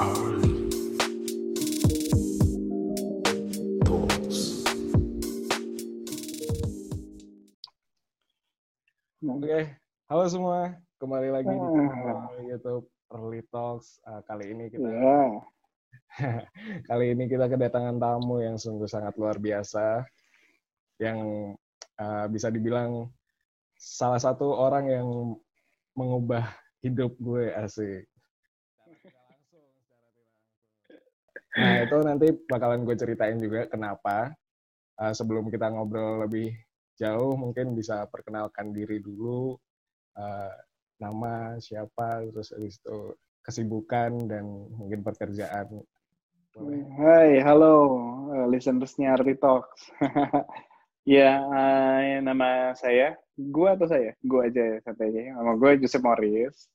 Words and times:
hourly 0.00 0.48
thoughts. 3.84 4.40
Oke, 9.20 9.58
halo 10.08 10.24
semua. 10.32 10.72
Kembali 10.96 11.28
lagi 11.28 11.52
di 11.52 11.60
Ah. 11.60 11.68
channel 11.68 12.20
YouTube 12.48 12.86
Early 13.12 13.44
Talks. 13.52 14.00
Uh, 14.08 14.24
kali 14.24 14.56
ini 14.56 14.72
kita 14.72 14.88
Ya, 14.88 15.20
kali 16.88 17.12
ini 17.12 17.28
kita 17.28 17.44
kedatangan 17.46 18.00
tamu 18.00 18.40
yang 18.40 18.56
sungguh 18.56 18.88
sangat 18.88 19.12
luar 19.20 19.36
biasa, 19.36 20.04
yang 20.96 21.52
uh, 22.00 22.26
bisa 22.32 22.48
dibilang 22.48 23.12
salah 23.76 24.20
satu 24.20 24.48
orang 24.56 24.84
yang 24.88 25.08
mengubah 25.92 26.48
hidup 26.80 27.12
gue 27.20 27.52
asik. 27.52 28.08
Nah 31.60 31.84
itu 31.84 31.96
nanti 32.00 32.26
bakalan 32.48 32.88
gue 32.88 32.96
ceritain 32.96 33.36
juga 33.36 33.68
kenapa. 33.68 34.32
Uh, 34.96 35.12
sebelum 35.12 35.48
kita 35.48 35.68
ngobrol 35.72 36.24
lebih 36.24 36.52
jauh, 36.96 37.36
mungkin 37.36 37.72
bisa 37.72 38.04
perkenalkan 38.08 38.72
diri 38.72 39.00
dulu, 39.00 39.56
uh, 40.16 40.52
nama 41.00 41.56
siapa, 41.56 42.28
terus 42.28 42.52
habis 42.52 42.76
itu 42.76 43.16
kesibukan 43.40 44.12
dan 44.28 44.44
mungkin 44.76 45.00
pekerjaan. 45.00 45.80
Boleh. 46.52 46.84
Hai, 47.00 47.30
halo 47.40 47.96
uh, 48.28 48.46
listenersnya 48.52 49.16
Arti 49.16 49.32
Talks. 49.40 49.88
ya, 51.08 51.40
uh, 51.48 52.20
nama 52.20 52.76
saya, 52.76 53.16
gua 53.40 53.80
atau 53.80 53.88
saya? 53.88 54.12
Gua 54.20 54.52
aja 54.52 54.60
ya, 54.60 54.76
santai 54.84 55.08
aja. 55.16 55.40
Nama 55.40 55.52
gue 55.56 55.70
Joseph 55.80 56.04
Morris. 56.04 56.68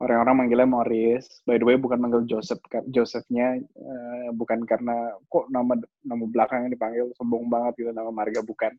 Orang-orang 0.00 0.44
manggilnya 0.44 0.68
Morris. 0.68 1.44
By 1.44 1.60
the 1.60 1.66
way, 1.68 1.76
bukan 1.76 2.00
manggil 2.00 2.24
Joseph. 2.24 2.64
Josephnya 2.88 3.60
uh, 3.60 4.28
bukan 4.32 4.64
karena 4.64 5.12
kok 5.28 5.52
nama 5.52 5.76
nama 6.00 6.24
belakangnya 6.24 6.72
dipanggil 6.72 7.12
sombong 7.20 7.52
banget 7.52 7.84
gitu 7.84 7.90
nama 7.92 8.08
marga 8.08 8.40
bukan. 8.40 8.72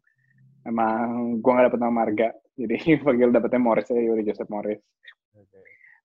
Emang 0.65 1.37
gua 1.41 1.51
nggak 1.57 1.65
dapet 1.73 1.81
nama 1.81 1.93
marga, 1.93 2.29
jadi 2.61 3.01
panggil 3.01 3.29
dapetnya 3.29 3.61
Morris 3.61 3.89
aja, 3.89 4.01
udah 4.13 4.25
Joseph 4.25 4.49
Morris. 4.49 4.81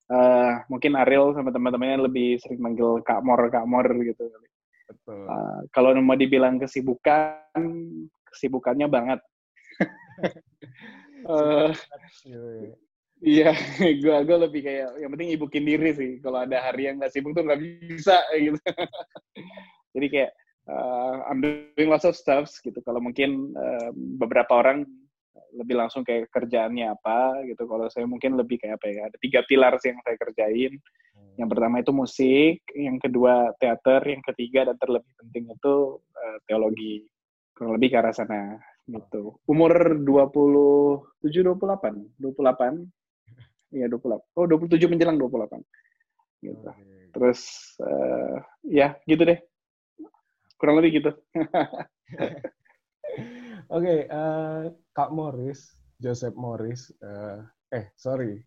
Eh, 0.07 0.53
mungkin 0.71 0.95
Ariel 0.95 1.35
sama 1.35 1.51
teman-temannya 1.51 2.07
lebih 2.07 2.39
sering 2.39 2.63
manggil 2.63 3.03
Kak 3.03 3.27
Mor, 3.27 3.43
Kak 3.51 3.67
Mor 3.67 3.91
gitu. 4.07 4.31
Betul. 4.87 5.27
Eh, 5.27 5.61
kalau 5.75 5.91
mau 5.99 6.15
dibilang 6.15 6.63
kesibukan, 6.63 7.43
kesibukannya 8.31 8.87
banget. 8.87 9.21
Ya. 12.23 12.71
Iya, 13.25 13.53
gue 14.03 14.17
gue 14.29 14.39
lebih 14.49 14.61
kayak 14.61 15.01
yang 15.01 15.11
penting 15.17 15.33
ibukin 15.33 15.65
diri 15.65 15.91
sih. 15.97 16.13
Kalau 16.21 16.45
ada 16.45 16.61
hari 16.61 16.93
yang 16.93 17.01
nggak 17.01 17.13
sibuk 17.13 17.33
tuh 17.33 17.49
nggak 17.49 17.61
bisa 17.61 18.21
gitu. 18.45 18.61
Jadi 19.97 20.07
kayak 20.13 20.33
uh, 20.69 21.25
I'm 21.33 21.41
doing 21.41 21.89
lots 21.89 22.05
of 22.05 22.19
stuffs 22.19 22.61
gitu. 22.61 22.77
Kalau 22.85 23.01
mungkin 23.01 23.57
uh, 23.57 23.89
beberapa 24.21 24.61
orang 24.61 24.85
lebih 25.57 25.81
langsung 25.81 26.05
kayak 26.05 26.29
kerjaannya 26.29 26.93
apa 26.93 27.41
gitu. 27.49 27.65
Kalau 27.65 27.89
saya 27.89 28.05
mungkin 28.05 28.37
lebih 28.37 28.61
kayak 28.61 28.77
apa 28.77 28.87
ya? 28.93 29.01
Ada 29.09 29.17
tiga 29.25 29.41
pilar 29.49 29.73
sih 29.81 29.97
yang 29.97 30.01
saya 30.05 30.17
kerjain. 30.21 30.77
Yang 31.37 31.49
pertama 31.53 31.81
itu 31.81 31.93
musik, 31.93 32.65
yang 32.73 32.97
kedua 32.97 33.53
teater, 33.61 34.01
yang 34.09 34.25
ketiga 34.25 34.69
dan 34.69 34.77
terlebih 34.77 35.09
penting 35.21 35.53
itu 35.53 35.75
uh, 36.01 36.39
teologi. 36.45 37.05
Kurang 37.57 37.81
lebih 37.81 37.89
ke 37.93 37.97
arah 37.97 38.13
sana 38.13 38.61
gitu. 38.85 39.41
Umur 39.49 39.73
27 40.05 41.25
28, 41.25 42.21
28. 42.21 42.85
Iya 43.75 43.87
28. 43.91 44.39
Oh 44.39 44.47
27 44.47 44.91
menjelang 44.91 45.17
28. 45.19 45.63
Gitu. 46.43 46.69
Oke. 46.69 47.11
Terus 47.17 47.41
eh, 47.83 48.37
ya 48.69 48.89
gitu 49.09 49.23
deh. 49.25 49.39
Kurang 50.57 50.81
lebih 50.81 51.03
gitu. 51.03 51.11
Oke, 53.67 54.07
eh, 54.07 54.63
Kak 54.95 55.11
Morris, 55.11 55.75
Joseph 55.99 56.39
Morris, 56.39 56.95
eh, 57.03 57.41
eh 57.75 57.85
sorry, 57.99 58.39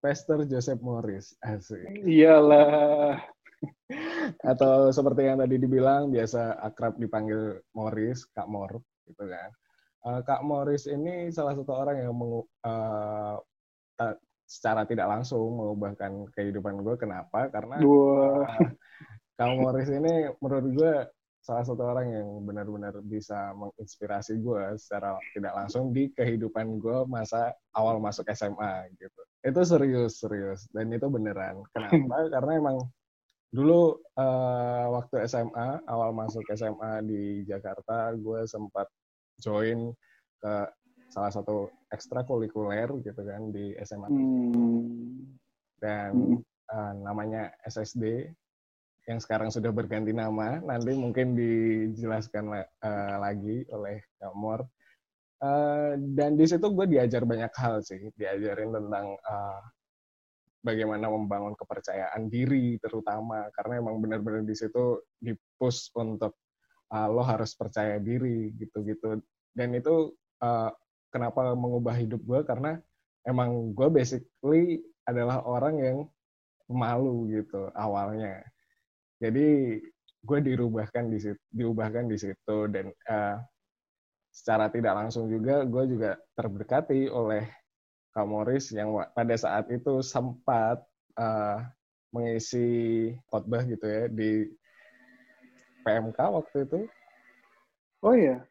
Pastor 0.00 0.48
Joseph 0.48 0.80
Morris, 0.80 1.36
asik. 1.44 1.84
Iyalah. 2.04 3.20
Atau 4.44 4.92
seperti 4.92 5.28
yang 5.28 5.40
tadi 5.40 5.56
dibilang, 5.56 6.12
biasa 6.12 6.60
akrab 6.60 6.96
dipanggil 7.00 7.60
Morris, 7.76 8.24
Kak 8.32 8.48
Mor, 8.48 8.80
gitu 9.08 9.24
kan. 9.24 9.50
Eh, 10.04 10.20
Kak 10.24 10.44
Morris 10.44 10.84
ini 10.84 11.32
salah 11.32 11.56
satu 11.56 11.72
orang 11.72 12.04
yang 12.04 12.12
ta- 12.60 13.40
secara 14.44 14.84
tidak 14.84 15.08
langsung 15.08 15.56
mengubahkan 15.56 16.28
kehidupan 16.36 16.84
gue. 16.84 16.94
Kenapa? 17.00 17.48
Karena 17.48 17.80
Dua. 17.80 18.44
eh, 18.44 18.70
Kak 19.34 19.50
Morris 19.58 19.90
ini 19.90 20.30
menurut 20.38 20.66
gue 20.70 20.94
salah 21.44 21.60
satu 21.60 21.82
orang 21.84 22.08
yang 22.08 22.28
benar-benar 22.46 23.04
bisa 23.04 23.52
menginspirasi 23.52 24.40
gue 24.40 24.80
secara 24.80 25.12
tidak 25.36 25.52
langsung 25.52 25.92
di 25.92 26.08
kehidupan 26.16 26.80
gue 26.80 27.04
masa 27.04 27.52
awal 27.76 28.00
masuk 28.00 28.24
SMA 28.32 28.88
gitu. 28.96 29.22
Itu 29.44 29.60
serius 29.66 30.24
serius 30.24 30.64
dan 30.72 30.88
itu 30.88 31.04
beneran. 31.10 31.60
Kenapa? 31.74 32.16
Karena 32.34 32.52
emang 32.56 32.78
dulu 33.52 34.00
eh, 34.16 34.86
waktu 34.88 35.28
SMA 35.28 35.84
awal 35.84 36.16
masuk 36.16 36.46
SMA 36.54 37.04
di 37.04 37.44
Jakarta 37.44 38.14
gue 38.16 38.48
sempat 38.48 38.88
join 39.42 39.92
ke 40.40 40.54
salah 41.14 41.30
satu 41.30 41.70
ekstrakurikuler 41.94 42.90
gitu 43.06 43.22
kan 43.22 43.54
di 43.54 43.78
SMA 43.78 44.10
Hmm. 44.10 45.30
dan 45.78 46.10
Hmm. 46.10 46.38
eh, 46.42 46.92
namanya 47.06 47.54
SSD 47.62 48.26
yang 49.06 49.22
sekarang 49.22 49.54
sudah 49.54 49.70
berganti 49.70 50.10
nama 50.10 50.58
nanti 50.58 50.90
mungkin 50.98 51.38
dijelaskan 51.38 52.44
la- 52.50 52.66
eh, 52.82 53.16
lagi 53.22 53.62
oleh 53.70 54.02
Kak 54.18 54.34
Mor 54.34 54.66
Eh, 55.44 55.92
dan 56.16 56.40
di 56.40 56.46
situ 56.48 56.72
gue 56.72 56.88
diajar 56.88 57.20
banyak 57.28 57.52
hal 57.52 57.84
sih 57.84 58.08
diajarin 58.16 58.70
tentang 58.72 59.12
eh, 59.12 59.60
bagaimana 60.64 61.12
membangun 61.12 61.52
kepercayaan 61.52 62.32
diri 62.32 62.80
terutama 62.80 63.52
karena 63.52 63.82
emang 63.84 64.00
benar-benar 64.00 64.40
di 64.40 64.56
situ 64.56 65.04
dipush 65.20 65.92
untuk 66.00 66.32
eh, 66.88 67.08
lo 67.12 67.20
harus 67.20 67.52
percaya 67.52 68.00
diri 68.00 68.56
gitu-gitu 68.56 69.20
dan 69.52 69.68
itu 69.76 70.16
eh, 70.40 70.70
kenapa 71.14 71.54
mengubah 71.54 71.94
hidup 71.94 72.18
gue 72.26 72.40
karena 72.42 72.82
emang 73.22 73.70
gue 73.70 73.86
basically 73.86 74.82
adalah 75.06 75.46
orang 75.46 75.74
yang 75.78 75.98
malu 76.66 77.30
gitu 77.30 77.70
awalnya 77.78 78.42
jadi 79.22 79.78
gue 80.24 80.38
dirubahkan 80.42 81.06
di 81.06 81.18
situ 81.22 81.40
diubahkan 81.54 82.10
di 82.10 82.18
situ 82.18 82.56
dan 82.66 82.90
eh, 82.90 83.36
secara 84.34 84.66
tidak 84.74 84.98
langsung 84.98 85.30
juga 85.30 85.62
gue 85.62 85.84
juga 85.86 86.18
terberkati 86.34 87.06
oleh 87.06 87.46
Kak 88.10 88.26
Morris 88.26 88.74
yang 88.74 88.90
pada 89.14 89.38
saat 89.38 89.70
itu 89.70 90.02
sempat 90.02 90.82
eh, 91.14 91.58
mengisi 92.10 92.66
khotbah 93.30 93.62
gitu 93.70 93.86
ya 93.86 94.10
di 94.10 94.50
PMK 95.86 96.18
waktu 96.18 96.58
itu 96.66 96.80
Oh 98.04 98.12
iya. 98.12 98.44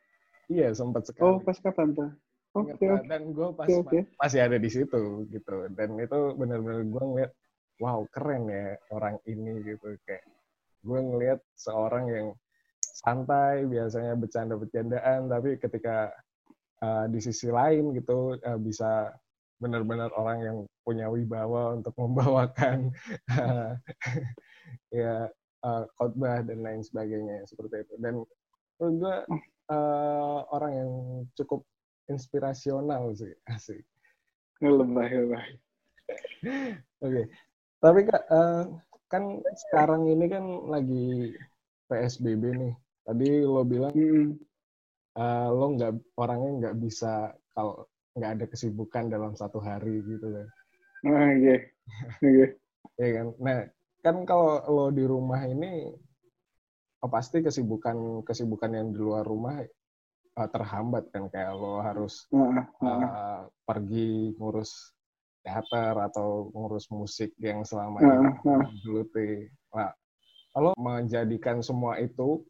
iya 0.49 0.73
sempat 0.73 1.05
sekali 1.05 1.25
Oh 1.29 1.37
pas 1.41 1.57
kapan 1.61 1.93
tuh? 1.93 2.09
Oke 2.53 2.77
banget. 2.77 3.01
oke 3.01 3.09
dan 3.09 3.21
gue 3.33 3.47
pas 3.57 3.65
oke 3.65 3.81
oke. 3.81 3.99
masih 4.21 4.39
ada 4.45 4.57
di 4.61 4.69
situ 4.69 5.25
gitu 5.33 5.55
dan 5.73 5.89
itu 5.97 6.19
benar-benar 6.37 6.85
gue 6.85 7.03
ngeliat 7.03 7.31
wow 7.81 8.05
keren 8.13 8.45
ya 8.45 8.77
orang 8.93 9.17
ini 9.25 9.57
gitu 9.65 9.97
kayak 10.05 10.21
gue 10.85 10.99
ngeliat 11.01 11.41
seorang 11.57 12.05
yang 12.13 12.27
santai 12.77 13.65
biasanya 13.65 14.13
bercanda-bercandaan 14.13 15.33
tapi 15.33 15.57
ketika 15.57 16.13
uh, 16.85 17.09
di 17.09 17.17
sisi 17.17 17.49
lain 17.49 17.97
gitu 17.97 18.37
uh, 18.37 18.59
bisa 18.61 19.09
benar-benar 19.57 20.13
orang 20.13 20.37
yang 20.45 20.57
punya 20.85 21.09
wibawa 21.09 21.73
untuk 21.73 21.97
membawakan 22.01 22.93
uh, 23.33 23.73
ya 24.93 25.25
uh, 25.65 25.83
khotbah 25.97 26.45
dan 26.45 26.61
lain 26.61 26.85
sebagainya 26.85 27.49
seperti 27.49 27.81
itu 27.81 27.95
dan 27.97 28.21
menurut 28.77 28.95
gue 29.01 29.17
uh, 29.73 30.39
orang 30.53 30.71
yang 30.77 30.91
cukup 31.33 31.65
inspirasional 32.11 33.13
sih 33.15 33.33
asik 33.53 33.83
Lebay 34.63 35.11
lebay. 35.11 35.49
Oke, 37.03 37.27
tapi 37.83 37.99
kak 38.07 38.23
eh, 38.31 38.63
kan 39.11 39.23
sekarang 39.67 40.07
ini 40.07 40.25
kan 40.31 40.45
lagi 40.71 41.35
PSBB 41.91 42.43
nih. 42.55 42.73
Tadi 43.03 43.27
lo 43.43 43.67
bilang 43.67 43.91
Hmm. 43.91 44.39
lo 45.59 45.65
nggak 45.75 46.17
orangnya 46.17 46.51
nggak 46.59 46.75
bisa 46.79 47.35
kalau 47.53 47.85
nggak 48.15 48.31
ada 48.39 48.45
kesibukan 48.49 49.05
dalam 49.11 49.33
satu 49.35 49.59
hari 49.59 49.99
gitu 50.07 50.27
kan. 50.31 50.47
Ah, 51.03 51.35
Oke 51.35 51.55
oke. 52.23 52.45
Ya 52.97 53.09
kan. 53.19 53.27
Nah, 53.43 53.59
kan 53.99 54.15
kalau 54.23 54.63
lo 54.63 54.85
di 54.95 55.03
rumah 55.03 55.43
ini 55.43 55.91
oh, 57.03 57.09
pasti 57.11 57.43
kesibukan 57.43 58.23
kesibukan 58.23 58.71
yang 58.71 58.87
di 58.95 58.99
luar 59.03 59.27
rumah 59.27 59.59
eh, 60.33 60.49
terhambat 60.49 61.03
kan 61.13 61.29
kayak 61.29 61.53
lo 61.53 61.81
harus 61.81 62.25
Ah, 62.33 62.63
ah, 62.81 62.87
ah. 62.87 62.99
eh, 63.01 63.41
pergi 63.63 64.33
ngurus 64.37 64.93
teater 65.43 65.95
atau 65.99 66.49
ngurus 66.55 66.87
musik 66.89 67.35
yang 67.37 67.67
selama 67.67 67.99
Uh, 67.99 68.07
ini 68.07 68.29
uh. 68.47 68.63
geluti. 68.81 69.29
Nah, 69.75 69.91
kalau 70.55 70.71
menjadikan 70.79 71.59
semua 71.59 71.99
itu 71.99 72.41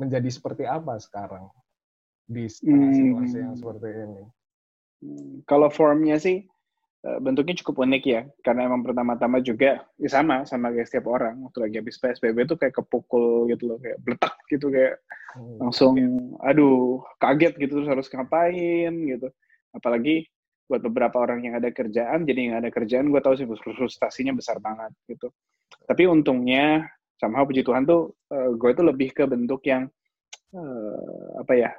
menjadi 0.00 0.30
seperti 0.30 0.64
apa 0.64 0.96
sekarang 1.02 1.50
di 2.24 2.48
situasi 2.48 3.02
Hmm. 3.04 3.44
yang 3.44 3.54
seperti 3.58 3.88
ini? 3.92 4.24
Hmm, 4.98 5.32
Kalau 5.44 5.68
formnya 5.68 6.16
sih 6.16 6.48
bentuknya 6.98 7.54
cukup 7.62 7.86
unik 7.86 8.04
ya, 8.10 8.20
karena 8.42 8.66
emang 8.66 8.82
pertama-tama 8.82 9.38
juga 9.38 9.86
ya 10.02 10.08
sama 10.10 10.42
sama 10.42 10.74
kayak 10.74 10.90
setiap 10.90 11.06
orang 11.14 11.38
waktu 11.46 11.58
lagi 11.62 11.76
habis 11.78 11.96
PSBB 12.02 12.50
tuh 12.50 12.58
kayak 12.58 12.74
kepukul 12.74 13.46
gitu 13.46 13.70
loh, 13.70 13.78
kayak 13.78 14.02
bletak 14.02 14.34
gitu 14.50 14.66
kayak 14.68 14.98
Hmm, 15.36 15.60
langsung 15.60 15.92
aduh 16.40 17.04
kaget 17.20 17.60
gitu 17.60 17.80
terus 17.80 17.88
harus 17.88 18.08
ngapain 18.08 18.92
gitu. 19.04 19.28
Apalagi 19.76 20.24
buat 20.68 20.80
beberapa 20.84 21.20
orang 21.20 21.44
yang 21.44 21.54
ada 21.60 21.68
kerjaan, 21.72 22.24
jadi 22.24 22.40
yang 22.52 22.56
ada 22.64 22.72
kerjaan 22.72 23.12
gue 23.12 23.20
tahu 23.20 23.36
sih 23.36 23.46
frustasinya 23.46 24.32
besar 24.36 24.56
banget 24.60 24.92
gitu. 25.08 25.28
Tapi 25.84 26.08
untungnya 26.08 26.88
sama 27.20 27.44
puji 27.44 27.60
Tuhan 27.64 27.84
tuh 27.84 28.16
eh, 28.32 28.50
gue 28.56 28.70
itu 28.72 28.82
lebih 28.84 29.08
ke 29.12 29.24
bentuk 29.28 29.60
yang 29.68 29.88
eh, 30.56 31.28
apa 31.40 31.52
ya 31.56 31.70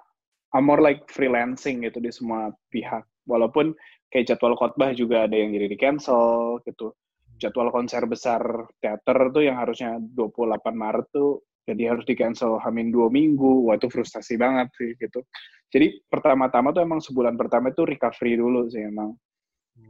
I'm 0.54 0.65
more 0.65 0.81
like 0.81 1.06
freelancing 1.10 1.86
gitu 1.86 1.98
di 2.01 2.13
semua 2.13 2.54
pihak. 2.69 3.06
Walaupun 3.30 3.74
kayak 4.10 4.26
jadwal 4.36 4.58
khotbah 4.58 4.92
juga 4.98 5.30
ada 5.30 5.38
yang 5.38 5.54
jadi 5.54 5.68
di 5.70 5.78
cancel 5.78 6.60
gitu. 6.66 6.94
Jadwal 7.40 7.72
konser 7.72 8.04
besar 8.04 8.42
teater 8.84 9.32
tuh 9.32 9.48
yang 9.48 9.56
harusnya 9.56 9.96
28 9.96 10.60
Maret 10.76 11.08
tuh 11.14 11.46
jadi 11.64 11.94
harus 11.94 12.04
di 12.04 12.18
cancel 12.18 12.58
hamin 12.60 12.90
dua 12.90 13.08
minggu. 13.14 13.70
Wah 13.70 13.78
itu 13.78 13.88
frustasi 13.88 14.36
banget 14.36 14.74
sih 14.76 14.92
gitu. 14.98 15.22
Jadi 15.70 16.02
pertama-tama 16.10 16.74
tuh 16.74 16.82
emang 16.82 17.00
sebulan 17.00 17.38
pertama 17.38 17.70
itu 17.70 17.86
recovery 17.86 18.42
dulu 18.42 18.66
sih 18.74 18.82
emang 18.82 19.14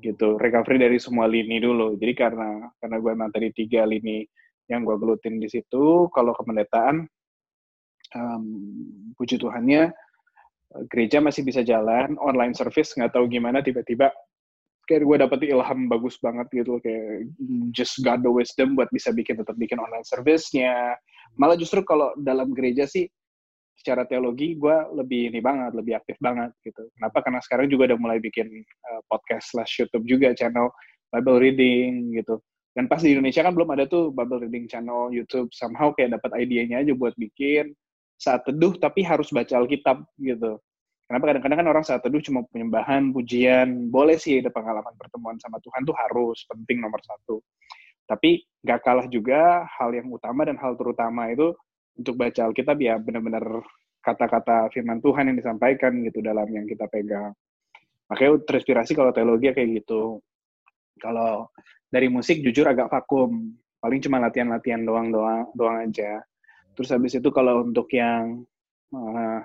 gitu. 0.03 0.35
Recovery 0.35 0.77
dari 0.77 0.97
semua 0.99 1.25
lini 1.25 1.57
dulu. 1.57 1.95
Jadi 1.95 2.13
karena 2.13 2.67
karena 2.77 2.95
gue 2.99 3.11
emang 3.15 3.31
tadi 3.31 3.47
tiga 3.55 3.87
lini 3.87 4.27
yang 4.67 4.83
gue 4.83 4.95
gelutin 4.99 5.39
di 5.39 5.47
situ. 5.49 6.11
Kalau 6.13 6.35
kependetaan, 6.35 7.07
um, 8.13 8.43
puji 9.17 9.39
Tuhannya 9.41 9.89
gereja 10.89 11.17
masih 11.17 11.41
bisa 11.41 11.65
jalan, 11.65 12.13
online 12.21 12.53
service 12.53 12.93
nggak 12.93 13.13
tahu 13.17 13.25
gimana 13.25 13.65
tiba-tiba 13.65 14.13
kayak 14.89 15.05
gue 15.05 15.17
dapet 15.21 15.39
ilham 15.53 15.85
bagus 15.85 16.17
banget 16.17 16.49
gitu 16.49 16.81
kayak 16.81 17.29
just 17.69 18.01
got 18.01 18.25
the 18.25 18.31
wisdom 18.31 18.73
buat 18.73 18.89
bisa 18.89 19.13
bikin 19.13 19.37
tetap 19.37 19.53
bikin 19.57 19.77
online 19.77 20.05
service-nya. 20.05 20.97
Malah 21.37 21.53
justru 21.61 21.85
kalau 21.85 22.09
dalam 22.17 22.49
gereja 22.57 22.89
sih 22.89 23.05
secara 23.77 24.03
teologi 24.09 24.57
gue 24.57 24.77
lebih 24.97 25.29
ini 25.29 25.39
banget, 25.39 25.77
lebih 25.77 25.93
aktif 26.01 26.17
banget 26.19 26.51
gitu. 26.65 26.89
Kenapa? 26.97 27.21
Karena 27.21 27.39
sekarang 27.39 27.67
juga 27.69 27.93
udah 27.93 27.99
mulai 28.01 28.17
bikin 28.17 28.49
uh, 28.65 29.01
podcast 29.07 29.53
slash 29.53 29.77
YouTube 29.77 30.09
juga 30.09 30.33
channel 30.33 30.73
Bible 31.13 31.37
reading 31.37 32.17
gitu. 32.17 32.41
Dan 32.73 32.89
pas 32.89 32.99
di 32.99 33.13
Indonesia 33.13 33.45
kan 33.45 33.53
belum 33.53 33.69
ada 33.77 33.85
tuh 33.85 34.09
Bible 34.09 34.49
reading 34.49 34.65
channel 34.65 35.13
YouTube. 35.13 35.53
Somehow 35.53 35.93
kayak 35.93 36.17
dapat 36.17 36.43
idenya 36.43 36.81
aja 36.81 36.91
buat 36.97 37.13
bikin 37.15 37.77
saat 38.19 38.43
teduh 38.43 38.75
tapi 38.75 39.01
harus 39.01 39.31
baca 39.31 39.55
Alkitab 39.55 40.03
gitu. 40.19 40.59
Kenapa 41.09 41.33
kadang-kadang 41.33 41.59
kan 41.65 41.69
orang 41.73 41.85
saat 41.87 42.05
teduh 42.05 42.21
cuma 42.21 42.45
penyembahan, 42.53 43.09
pujian, 43.09 43.89
boleh 43.89 44.19
sih 44.19 44.43
ada 44.43 44.53
pengalaman 44.53 44.93
pertemuan 44.93 45.39
sama 45.41 45.57
Tuhan 45.63 45.81
tuh 45.87 45.95
harus 45.97 46.45
penting 46.45 46.83
nomor 46.83 47.01
satu. 47.01 47.41
Tapi 48.05 48.45
nggak 48.61 48.79
kalah 48.85 49.07
juga 49.09 49.65
hal 49.79 49.95
yang 49.95 50.11
utama 50.11 50.45
dan 50.45 50.59
hal 50.61 50.77
terutama 50.77 51.31
itu 51.33 51.55
untuk 51.97 52.13
baca 52.19 52.51
Alkitab 52.51 52.77
ya 52.77 53.01
benar-benar 53.01 53.41
kata-kata 54.05 54.69
firman 54.69 55.01
Tuhan 55.01 55.33
yang 55.33 55.37
disampaikan 55.39 55.97
gitu 56.05 56.19
dalam 56.21 56.45
yang 56.51 56.69
kita 56.69 56.85
pegang. 56.91 57.33
Makanya 58.09 58.41
terinspirasi 58.45 58.93
kalau 58.93 59.09
teologi 59.13 59.49
ya 59.49 59.53
kayak 59.53 59.81
gitu. 59.81 60.21
Kalau 60.99 61.47
dari 61.89 62.09
musik 62.11 62.41
jujur 62.41 62.65
agak 62.69 62.89
vakum, 62.89 63.53
paling 63.79 63.99
cuma 64.03 64.21
latihan-latihan 64.21 64.81
doang 64.83 65.09
doang 65.09 65.49
doang 65.53 65.77
aja. 65.85 66.21
Terus 66.77 66.89
habis 66.91 67.13
itu 67.17 67.29
kalau 67.29 67.65
untuk 67.65 67.87
yang 67.95 68.43
uh, 68.93 69.41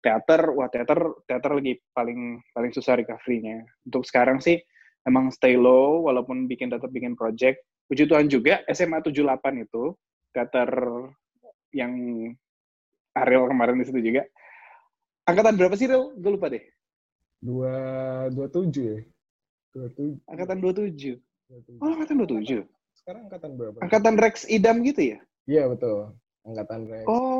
teater, 0.00 0.52
wah 0.56 0.68
teater 0.72 0.98
teater 1.28 1.52
lagi 1.56 1.76
paling 1.92 2.40
paling 2.54 2.72
susah 2.72 2.96
recovery-nya. 2.96 3.64
Untuk 3.84 4.08
sekarang 4.08 4.40
sih 4.40 4.60
emang 5.04 5.32
stay 5.32 5.56
low 5.56 6.04
walaupun 6.08 6.48
bikin 6.48 6.72
tetap 6.72 6.88
bikin 6.92 7.14
project. 7.16 7.60
Puji 7.90 8.06
Tuhan 8.06 8.30
juga 8.30 8.62
SMA 8.70 9.02
78 9.02 9.66
itu 9.66 9.98
teater 10.30 10.70
yang 11.74 11.92
Ariel 13.18 13.50
kemarin 13.50 13.82
di 13.82 13.86
situ 13.86 13.98
juga. 13.98 14.22
Angkatan 15.26 15.58
berapa 15.58 15.74
sih, 15.74 15.90
Rel? 15.90 16.14
Gue 16.18 16.32
lupa 16.38 16.50
deh. 16.50 16.62
Dua 17.40 17.74
dua 18.30 18.46
tujuh 18.46 18.84
ya. 18.84 19.00
Dua 19.74 19.86
tujuh. 19.94 20.22
Angkatan 20.26 20.58
27. 20.62 21.18
Oh, 21.82 21.90
angkatan 21.94 22.16
27. 22.22 22.62
Sekarang 22.94 23.22
angkatan 23.26 23.50
berapa? 23.58 23.76
Angkatan 23.82 24.14
Rex 24.18 24.46
Idam 24.46 24.82
gitu 24.86 25.16
ya? 25.16 25.18
Iya 25.50 25.66
betul. 25.66 26.14
Angkatan 26.46 26.88
Rex. 26.90 27.04
Oh, 27.06 27.39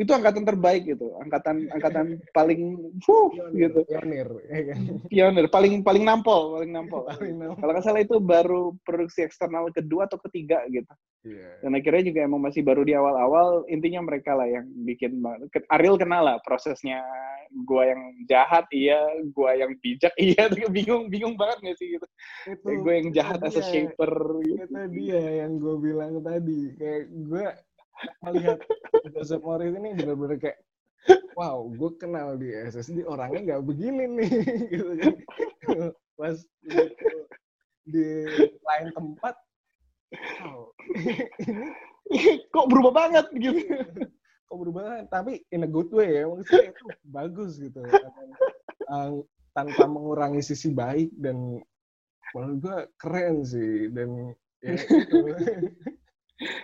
itu 0.00 0.10
angkatan 0.16 0.48
terbaik 0.48 0.88
gitu. 0.88 1.12
Angkatan 1.20 1.68
angkatan 1.68 2.16
paling 2.32 2.72
fuh, 3.04 3.28
gitu. 3.52 3.84
Pionir. 3.84 4.28
ya 4.48 4.60
kan? 4.72 4.80
Pionir, 5.12 5.46
paling 5.52 5.84
paling 5.84 6.04
nampol, 6.08 6.56
paling 6.56 6.72
nampol. 6.72 7.04
Paling 7.04 7.36
nampol. 7.36 7.60
Kalau 7.60 7.72
nggak 7.76 7.84
salah 7.84 8.00
itu 8.00 8.16
baru 8.16 8.72
produksi 8.80 9.28
eksternal 9.28 9.68
kedua 9.68 10.08
atau 10.08 10.16
ketiga 10.24 10.64
gitu. 10.72 10.88
Iya. 11.20 11.68
Dan 11.68 11.76
akhirnya 11.76 12.08
juga 12.08 12.20
emang 12.24 12.40
masih 12.40 12.64
baru 12.64 12.80
di 12.80 12.96
awal-awal, 12.96 13.68
intinya 13.68 14.00
mereka 14.00 14.32
lah 14.32 14.48
yang 14.48 14.64
bikin, 14.88 15.20
Ariel 15.68 16.00
kenal 16.00 16.24
lah 16.24 16.40
prosesnya 16.40 17.04
gua 17.68 17.92
yang 17.92 18.00
jahat 18.24 18.64
iya, 18.72 18.96
gua 19.36 19.52
yang 19.52 19.76
bijak 19.84 20.14
iya, 20.22 20.48
bingung 20.72 21.12
bingung 21.12 21.36
banget 21.36 21.60
nggak 21.60 21.76
sih 21.76 21.88
gitu. 21.98 22.06
Itu 22.48 22.64
Kayak 22.64 22.80
gue 22.80 22.94
yang 22.94 23.08
jahat 23.12 23.40
as 23.44 23.58
a 23.58 23.64
shaper 23.68 24.12
gitu. 24.48 24.64
itu 24.64 24.80
dia 24.96 25.44
yang 25.44 25.60
gue 25.60 25.76
bilang 25.76 26.24
tadi 26.24 26.72
kayak 26.78 27.04
gue 27.10 27.44
melihat 28.24 28.58
Joseph 29.12 29.42
Morris 29.44 29.74
ini 29.74 29.96
benar-benar 29.96 30.38
kayak 30.40 30.58
wow 31.34 31.64
gue 31.72 31.90
kenal 31.96 32.36
di 32.36 32.52
SSD 32.52 33.04
orangnya 33.08 33.56
nggak 33.56 33.64
begini 33.64 34.04
nih 34.20 34.32
gitu 34.72 34.92
kan 35.00 35.14
pas 36.20 36.36
gitu, 36.68 37.16
di 37.88 38.06
lain 38.60 38.88
tempat 38.92 39.34
wow 40.44 40.68
ini 42.10 42.42
Kok 42.50 42.66
berubah 42.66 42.92
banget 43.06 43.26
gitu. 43.38 43.62
kok 44.50 44.58
berubah 44.58 44.82
banget 44.82 45.06
tapi 45.14 45.32
in 45.54 45.62
a 45.62 45.70
good 45.70 45.86
way 45.94 46.18
ya 46.20 46.26
maksudnya 46.26 46.74
itu 46.74 46.84
bagus 47.06 47.56
gitu 47.58 47.80
Uh, 48.90 49.22
tanpa 49.54 49.86
mengurangi 49.86 50.42
sisi 50.42 50.74
baik 50.74 51.14
dan 51.14 51.62
menurut 52.34 52.56
gue 52.58 52.78
keren 52.98 53.46
sih 53.46 53.86
dan 53.94 54.34
ya. 54.66 54.74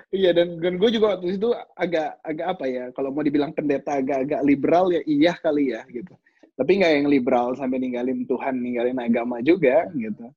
Iya 0.08 0.32
dan 0.32 0.56
dan 0.56 0.80
gue 0.80 0.88
juga 0.88 1.16
waktu 1.16 1.36
itu 1.36 1.52
agak 1.76 2.16
agak 2.24 2.46
apa 2.56 2.64
ya 2.64 2.84
kalau 2.96 3.12
mau 3.12 3.20
dibilang 3.20 3.52
pendeta 3.52 4.00
agak-agak 4.00 4.40
liberal 4.40 4.88
ya 4.88 5.04
iya 5.04 5.36
kali 5.36 5.76
ya 5.76 5.84
gitu. 5.92 6.16
Tapi 6.56 6.80
nggak 6.80 6.92
yang 6.96 7.08
liberal 7.12 7.52
sampai 7.52 7.76
ninggalin 7.76 8.24
Tuhan, 8.24 8.56
ninggalin 8.64 8.96
agama 8.96 9.44
juga 9.44 9.84
gitu. 9.92 10.32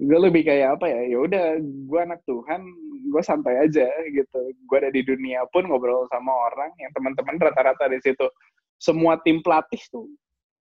Gue 0.00 0.18
lebih 0.30 0.48
kayak 0.48 0.80
apa 0.80 0.86
ya? 0.88 1.00
Ya 1.12 1.18
udah, 1.20 1.44
gue 1.60 2.00
anak 2.00 2.24
Tuhan, 2.24 2.64
gue 3.12 3.22
santai 3.22 3.68
aja 3.68 3.84
gitu. 4.08 4.40
Gue 4.64 4.76
ada 4.80 4.88
di 4.88 5.04
dunia 5.04 5.44
pun 5.52 5.68
ngobrol 5.68 6.08
sama 6.08 6.32
orang 6.48 6.72
yang 6.80 6.88
teman-teman 6.96 7.36
rata-rata 7.36 7.84
di 7.92 8.00
situ. 8.00 8.24
Semua 8.80 9.20
tim 9.20 9.44
pelatih 9.44 9.82
tuh 9.92 10.08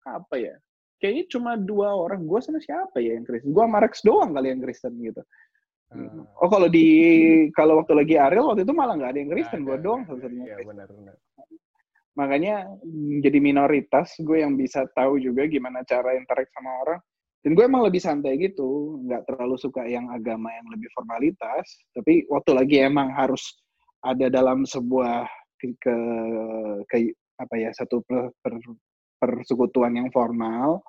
apa 0.06 0.38
ya? 0.38 0.54
Kayaknya 1.02 1.24
cuma 1.26 1.58
dua 1.58 1.90
orang. 1.90 2.22
Gue 2.22 2.38
sama 2.38 2.62
siapa 2.62 3.02
ya 3.02 3.18
yang 3.18 3.26
Kristen? 3.26 3.50
Gue 3.50 3.64
sama 3.66 3.82
doang 4.06 4.30
kali 4.30 4.46
yang 4.52 4.62
Kristen 4.62 4.94
gitu. 5.02 5.22
Uh, 5.94 6.26
Oh 6.42 6.50
kalau 6.50 6.66
di 6.68 6.84
kalau 7.54 7.80
waktu 7.80 7.94
lagi 7.94 8.14
Ariel 8.18 8.50
waktu 8.50 8.66
itu 8.66 8.74
malah 8.74 8.98
nggak 8.98 9.10
ada 9.14 9.18
yang 9.22 9.30
Kristen, 9.30 9.62
gue 9.62 9.78
doang 9.80 10.02
satu-satunya 10.04 10.44
Iya 10.50 10.56
benar-benar. 10.66 11.14
Makanya 12.14 12.54
mm, 12.82 13.22
jadi 13.22 13.38
minoritas, 13.42 14.14
gue 14.22 14.42
yang 14.42 14.54
bisa 14.54 14.86
tahu 14.94 15.18
juga 15.18 15.46
gimana 15.50 15.82
cara 15.86 16.14
interact 16.14 16.50
sama 16.54 16.70
orang. 16.86 17.00
Dan 17.44 17.52
gue 17.52 17.64
emang 17.64 17.84
lebih 17.84 18.00
santai 18.00 18.40
gitu, 18.40 18.98
nggak 19.04 19.28
terlalu 19.28 19.60
suka 19.60 19.84
yang 19.84 20.08
agama 20.08 20.48
yang 20.48 20.64
lebih 20.72 20.88
formalitas. 20.96 21.64
Tapi 21.92 22.24
waktu 22.32 22.50
lagi 22.56 22.76
emang 22.80 23.12
harus 23.12 23.60
ada 24.00 24.32
dalam 24.32 24.64
sebuah 24.64 25.28
ke, 25.60 25.68
ke, 25.76 25.96
ke- 26.88 27.16
apa 27.34 27.54
ya 27.58 27.70
satu 27.74 28.00
per, 28.06 28.30
per, 28.40 28.56
persekutuan 29.20 29.92
yang 29.92 30.08
formal, 30.08 30.80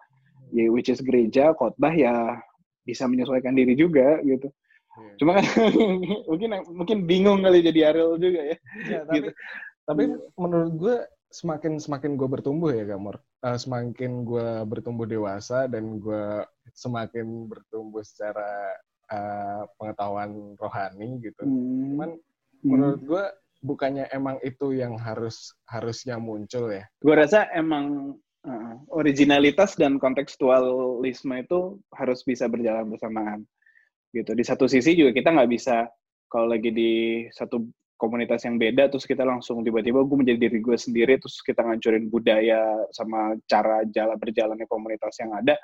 ya 0.56 0.70
which 0.72 0.88
is 0.88 1.02
gereja, 1.04 1.52
khotbah 1.58 1.92
ya 1.92 2.40
bisa 2.88 3.10
menyesuaikan 3.10 3.52
diri 3.52 3.76
juga 3.76 4.22
gitu. 4.24 4.48
Iya. 4.96 5.14
Cuma 5.20 5.32
kan 5.38 5.46
mungkin 6.30 6.50
mungkin 6.72 6.98
bingung 7.08 7.40
kali 7.44 7.60
jadi 7.64 7.92
Ariel 7.92 8.16
juga 8.20 8.42
ya. 8.54 8.58
Iya, 8.88 9.00
tapi 9.10 9.18
gitu. 9.20 9.30
tapi 9.86 10.04
menurut 10.40 10.74
gue 10.80 10.96
semakin 11.30 11.78
semakin 11.78 12.16
gue 12.16 12.28
bertumbuh 12.32 12.72
ya 12.72 12.88
Gamor 12.88 13.20
Eh, 13.46 13.60
semakin 13.62 14.26
gue 14.26 14.66
bertumbuh 14.66 15.06
dewasa 15.06 15.70
dan 15.70 16.02
gue 16.02 16.42
semakin 16.74 17.46
bertumbuh 17.46 18.02
secara 18.02 18.74
eh, 19.14 19.62
pengetahuan 19.78 20.58
rohani 20.58 21.22
gitu 21.22 21.46
Hmm. 21.46 21.94
cuman 21.94 22.10
Hmm. 22.18 22.70
menurut 22.74 23.02
gue 23.06 23.24
bukannya 23.62 24.10
emang 24.10 24.42
itu 24.42 24.74
yang 24.74 24.98
harus 24.98 25.54
harusnya 25.70 26.18
muncul 26.18 26.74
ya 26.74 26.90
gue 27.06 27.14
rasa 27.14 27.46
emang 27.54 28.18
uh, 28.50 28.74
originalitas 28.90 29.78
dan 29.78 30.02
kontekstualisme 30.02 31.34
itu 31.38 31.78
harus 31.94 32.26
bisa 32.26 32.50
berjalan 32.50 32.90
bersamaan 32.90 33.46
gitu. 34.16 34.32
Di 34.32 34.44
satu 34.48 34.66
sisi 34.72 34.96
juga 34.96 35.12
kita 35.12 35.36
nggak 35.36 35.52
bisa 35.52 35.84
kalau 36.32 36.48
lagi 36.48 36.72
di 36.72 37.26
satu 37.36 37.68
komunitas 37.96 38.44
yang 38.48 38.60
beda 38.60 38.92
terus 38.92 39.08
kita 39.08 39.24
langsung 39.24 39.64
tiba-tiba 39.64 40.04
gue 40.04 40.18
menjadi 40.20 40.40
diri 40.48 40.60
gue 40.60 40.76
sendiri 40.76 41.16
terus 41.16 41.40
kita 41.40 41.64
ngancurin 41.64 42.12
budaya 42.12 42.60
sama 42.92 43.40
cara 43.48 43.88
jalan 43.88 44.20
berjalannya 44.20 44.68
komunitas 44.68 45.16
yang 45.24 45.32
ada 45.32 45.56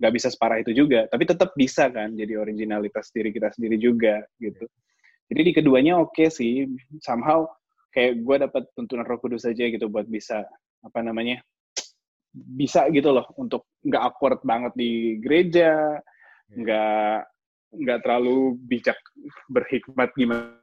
nggak 0.00 0.12
bisa 0.12 0.28
separah 0.28 0.60
itu 0.60 0.76
juga. 0.76 1.08
Tapi 1.08 1.24
tetap 1.24 1.56
bisa 1.56 1.88
kan 1.88 2.12
jadi 2.12 2.36
originalitas 2.36 3.08
diri 3.14 3.32
kita 3.32 3.48
sendiri 3.56 3.80
juga 3.80 4.20
gitu. 4.36 4.68
Jadi 5.32 5.40
di 5.40 5.52
keduanya 5.56 5.96
oke 5.96 6.12
okay 6.12 6.28
sih. 6.28 6.68
Somehow 7.00 7.48
kayak 7.94 8.20
gue 8.26 8.36
dapat 8.48 8.62
tuntunan 8.74 9.06
roh 9.06 9.22
kudus 9.22 9.46
aja 9.46 9.64
gitu 9.70 9.86
buat 9.86 10.04
bisa 10.10 10.42
apa 10.84 11.00
namanya 11.00 11.40
bisa 12.34 12.90
gitu 12.90 13.14
loh 13.14 13.30
untuk 13.38 13.70
nggak 13.86 14.02
awkward 14.02 14.42
banget 14.42 14.74
di 14.74 15.22
gereja 15.22 16.02
iya. 16.50 16.56
nggak 16.58 17.18
nggak 17.78 18.06
terlalu 18.06 18.58
bijak 18.66 18.98
berhikmat 19.50 20.10
gimana 20.14 20.62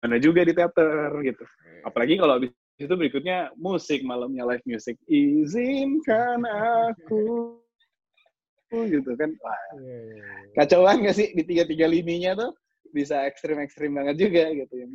mana 0.00 0.16
juga 0.16 0.40
di 0.48 0.56
teater 0.56 1.12
gitu. 1.20 1.44
Apalagi 1.84 2.16
kalau 2.16 2.40
habis 2.40 2.56
itu 2.80 2.94
berikutnya 2.96 3.52
musik 3.60 4.00
malamnya 4.00 4.48
live 4.48 4.64
music. 4.64 4.96
Izinkan 5.04 6.48
aku 6.48 7.60
gitu 8.70 9.10
kan. 9.18 9.34
Wah, 9.44 9.60
iya, 9.76 9.82
iya, 9.82 10.00
iya. 10.16 10.24
kacau 10.56 10.88
banget 10.88 11.14
sih 11.18 11.28
di 11.36 11.42
tiga-tiga 11.44 11.90
lininya 11.90 12.38
tuh 12.38 12.54
bisa 12.90 13.22
ekstrim-ekstrim 13.28 13.94
banget 13.94 14.18
juga 14.18 14.50
gitu 14.56 14.74
ya. 14.74 14.86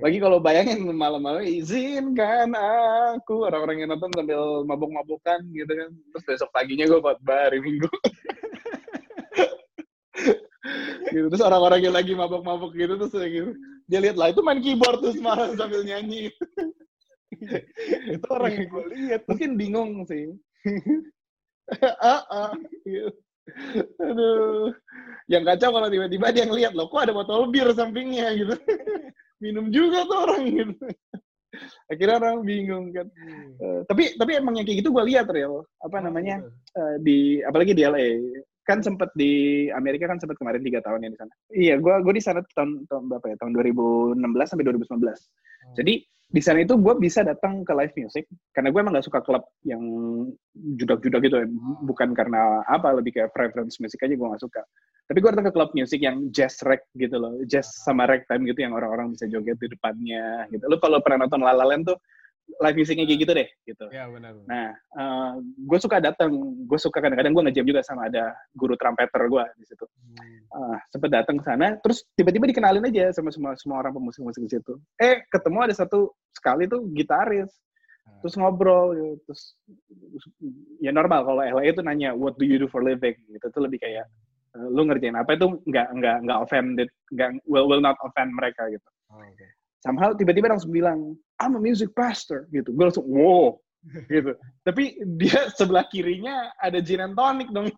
Lagi 0.00 0.18
kalau 0.18 0.40
bayangin 0.40 0.88
malam-malam 0.90 1.44
izinkan 1.44 2.56
aku 2.56 3.46
orang-orang 3.46 3.84
yang 3.84 3.94
nonton 3.94 4.10
sambil 4.16 4.64
mabuk-mabukan 4.64 5.44
gitu 5.52 5.70
kan. 5.70 5.90
Terus 5.92 6.24
besok 6.24 6.48
paginya 6.56 6.88
gue 6.88 7.04
buat 7.04 7.20
hari 7.26 7.60
Minggu. 7.60 7.90
gitu. 11.10 11.26
Terus 11.30 11.42
orang-orang 11.42 11.80
yang 11.82 11.94
lagi 11.94 12.12
mabok-mabok 12.14 12.72
gitu 12.74 12.94
terus 12.98 13.14
gitu. 13.14 13.50
Dia 13.90 13.98
lihat 13.98 14.16
lah 14.16 14.30
itu 14.30 14.40
main 14.40 14.62
keyboard 14.62 15.02
terus 15.02 15.18
marah 15.18 15.50
sambil 15.58 15.82
nyanyi. 15.82 16.30
itu 18.14 18.26
orang 18.30 18.52
yang 18.54 18.66
gue 18.70 18.84
lihat 18.94 19.22
mungkin 19.26 19.50
bingung 19.58 19.92
sih. 20.06 20.30
ah, 21.98 22.22
ah, 22.30 22.52
gitu. 22.86 23.10
Aduh. 23.98 24.70
Yang 25.30 25.42
kacau 25.54 25.70
kalau 25.74 25.88
tiba-tiba 25.90 26.26
dia 26.30 26.44
ngeliat 26.46 26.72
loh, 26.76 26.86
kok 26.90 27.02
ada 27.08 27.14
botol 27.14 27.50
bir 27.50 27.70
sampingnya 27.74 28.34
gitu. 28.38 28.54
Minum 29.42 29.74
juga 29.74 30.06
tuh 30.06 30.18
orang 30.22 30.42
gitu. 30.46 30.76
Akhirnya 31.90 32.16
orang 32.22 32.46
bingung 32.46 32.86
kan. 32.94 33.06
Hmm. 33.12 33.50
Uh, 33.60 33.80
tapi 33.84 34.16
tapi 34.16 34.40
emang 34.40 34.56
yang 34.56 34.66
kayak 34.66 34.80
gitu 34.80 34.94
gue 34.94 35.04
lihat 35.12 35.28
real 35.28 35.66
apa 35.84 36.00
oh, 36.00 36.02
namanya 36.02 36.40
uh, 36.78 36.96
di 37.02 37.44
apalagi 37.44 37.76
di 37.76 37.82
LA 37.84 38.08
kan 38.72 38.80
sempat 38.80 39.12
di 39.12 39.68
Amerika 39.76 40.08
kan 40.08 40.16
sempat 40.16 40.40
kemarin 40.40 40.64
tiga 40.64 40.80
tahun 40.80 41.04
ya 41.04 41.10
di 41.12 41.18
sana. 41.20 41.32
Iya, 41.52 41.74
gue 41.76 41.94
gue 42.00 42.14
di 42.16 42.24
sana 42.24 42.40
tahun 42.56 42.88
tahun 42.88 43.04
berapa 43.12 43.26
ya? 43.28 43.36
Tahun 43.36 43.52
2016 43.52 44.16
sampai 44.48 44.64
2019. 44.64 44.88
Hmm. 44.88 45.76
Jadi 45.76 45.94
di 46.32 46.40
sana 46.40 46.64
itu 46.64 46.80
gue 46.80 46.94
bisa 46.96 47.20
datang 47.20 47.60
ke 47.60 47.76
live 47.76 47.92
music 47.92 48.24
karena 48.56 48.72
gue 48.72 48.80
emang 48.80 48.96
gak 48.96 49.04
suka 49.04 49.20
klub 49.20 49.44
yang 49.68 49.84
judak-judak 50.80 51.20
gitu 51.28 51.36
ya. 51.44 51.46
Hmm. 51.46 51.84
Bukan 51.84 52.16
karena 52.16 52.64
apa, 52.64 52.96
lebih 52.96 53.12
kayak 53.12 53.36
preference 53.36 53.76
musik 53.76 54.00
aja 54.00 54.16
gue 54.16 54.28
gak 54.32 54.40
suka. 54.40 54.64
Tapi 55.04 55.18
gue 55.20 55.28
datang 55.28 55.52
ke 55.52 55.52
klub 55.52 55.70
musik 55.76 56.00
yang 56.00 56.32
jazz 56.32 56.56
rag 56.64 56.80
gitu 56.96 57.20
loh, 57.20 57.36
jazz 57.44 57.68
hmm. 57.68 57.78
sama 57.84 58.08
ragtime 58.08 58.48
gitu 58.48 58.64
yang 58.64 58.72
orang-orang 58.72 59.12
bisa 59.12 59.28
joget 59.28 59.60
di 59.60 59.68
depannya 59.68 60.48
gitu. 60.48 60.64
Lo 60.64 60.80
kalau 60.80 61.04
pernah 61.04 61.28
nonton 61.28 61.44
La 61.44 61.52
La 61.52 61.68
Land 61.68 61.92
tuh 61.92 62.00
live 62.60 62.76
musicnya 62.76 63.04
kayak 63.08 63.20
gitu 63.24 63.32
deh 63.32 63.48
gitu. 63.64 63.84
Iya 63.88 64.04
benar. 64.12 64.32
Nah, 64.44 64.68
uh, 64.98 65.00
eh, 65.00 65.32
gue 65.40 65.78
suka 65.80 65.96
datang, 66.02 66.30
gue 66.68 66.78
suka 66.78 66.98
kadang-kadang 67.00 67.32
gue 67.32 67.42
ngejam 67.48 67.66
juga 67.66 67.80
sama 67.80 68.10
ada 68.10 68.34
guru 68.52 68.76
trumpeter 68.76 69.22
gue 69.30 69.44
di 69.56 69.66
situ. 69.66 69.84
Hmm. 69.88 70.38
Uh, 70.52 70.76
sempet 70.92 71.10
datang 71.10 71.40
ke 71.40 71.44
sana, 71.46 71.78
terus 71.80 72.04
tiba-tiba 72.12 72.44
dikenalin 72.50 72.84
aja 72.84 73.14
sama 73.16 73.32
semua 73.32 73.56
semua 73.56 73.80
orang 73.80 73.96
pemusik-musik 73.96 74.42
di 74.44 74.50
situ. 74.52 74.76
Eh, 75.00 75.24
ketemu 75.32 75.58
ada 75.64 75.74
satu 75.74 76.12
sekali 76.36 76.68
tuh 76.68 76.84
gitaris, 76.92 77.48
hmm. 77.48 78.20
terus 78.20 78.34
ngobrol, 78.36 78.92
gitu. 78.92 79.14
terus 79.24 79.42
ya 80.84 80.92
normal 80.92 81.24
kalau 81.24 81.40
LA 81.40 81.72
itu 81.72 81.80
nanya 81.80 82.12
what 82.12 82.36
do 82.36 82.44
you 82.44 82.60
do 82.60 82.68
for 82.68 82.84
living, 82.84 83.16
gitu 83.32 83.46
tuh 83.48 83.64
lebih 83.64 83.80
kayak 83.80 84.04
uh, 84.58 84.68
lu 84.68 84.84
ngerjain 84.84 85.16
apa 85.16 85.34
itu 85.34 85.48
nggak 85.64 85.88
nggak 85.96 86.16
nggak 86.28 86.38
offended, 86.38 86.88
nggak 87.16 87.30
will 87.48 87.64
will 87.64 87.80
not 87.80 87.96
offend 88.04 88.28
mereka 88.36 88.68
gitu. 88.68 88.88
Oh, 89.12 89.20
okay. 89.20 89.48
Somehow 89.82 90.14
tiba-tiba 90.14 90.46
langsung 90.46 90.70
bilang, 90.70 91.18
I'm 91.42 91.58
a 91.58 91.60
music 91.60 91.90
pastor 91.98 92.46
gitu. 92.54 92.70
Gue 92.70 92.86
langsung 92.86 93.02
wow 93.10 93.58
gitu. 94.14 94.38
Tapi 94.62 95.02
dia 95.18 95.50
sebelah 95.58 95.90
kirinya 95.90 96.54
ada 96.62 96.78
gin 96.78 97.02
and 97.02 97.18
tonic 97.18 97.50
dong. 97.50 97.74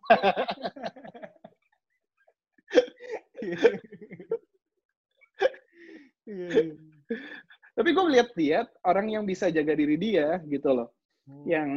Tapi 7.74 7.88
gue 7.90 8.04
lihat-lihat 8.16 8.86
orang 8.86 9.10
yang 9.12 9.24
bisa 9.26 9.50
jaga 9.50 9.74
diri 9.74 9.96
dia 9.96 10.40
gitu 10.46 10.72
loh. 10.72 10.92
Hmm. 11.24 11.44
Yang 11.48 11.68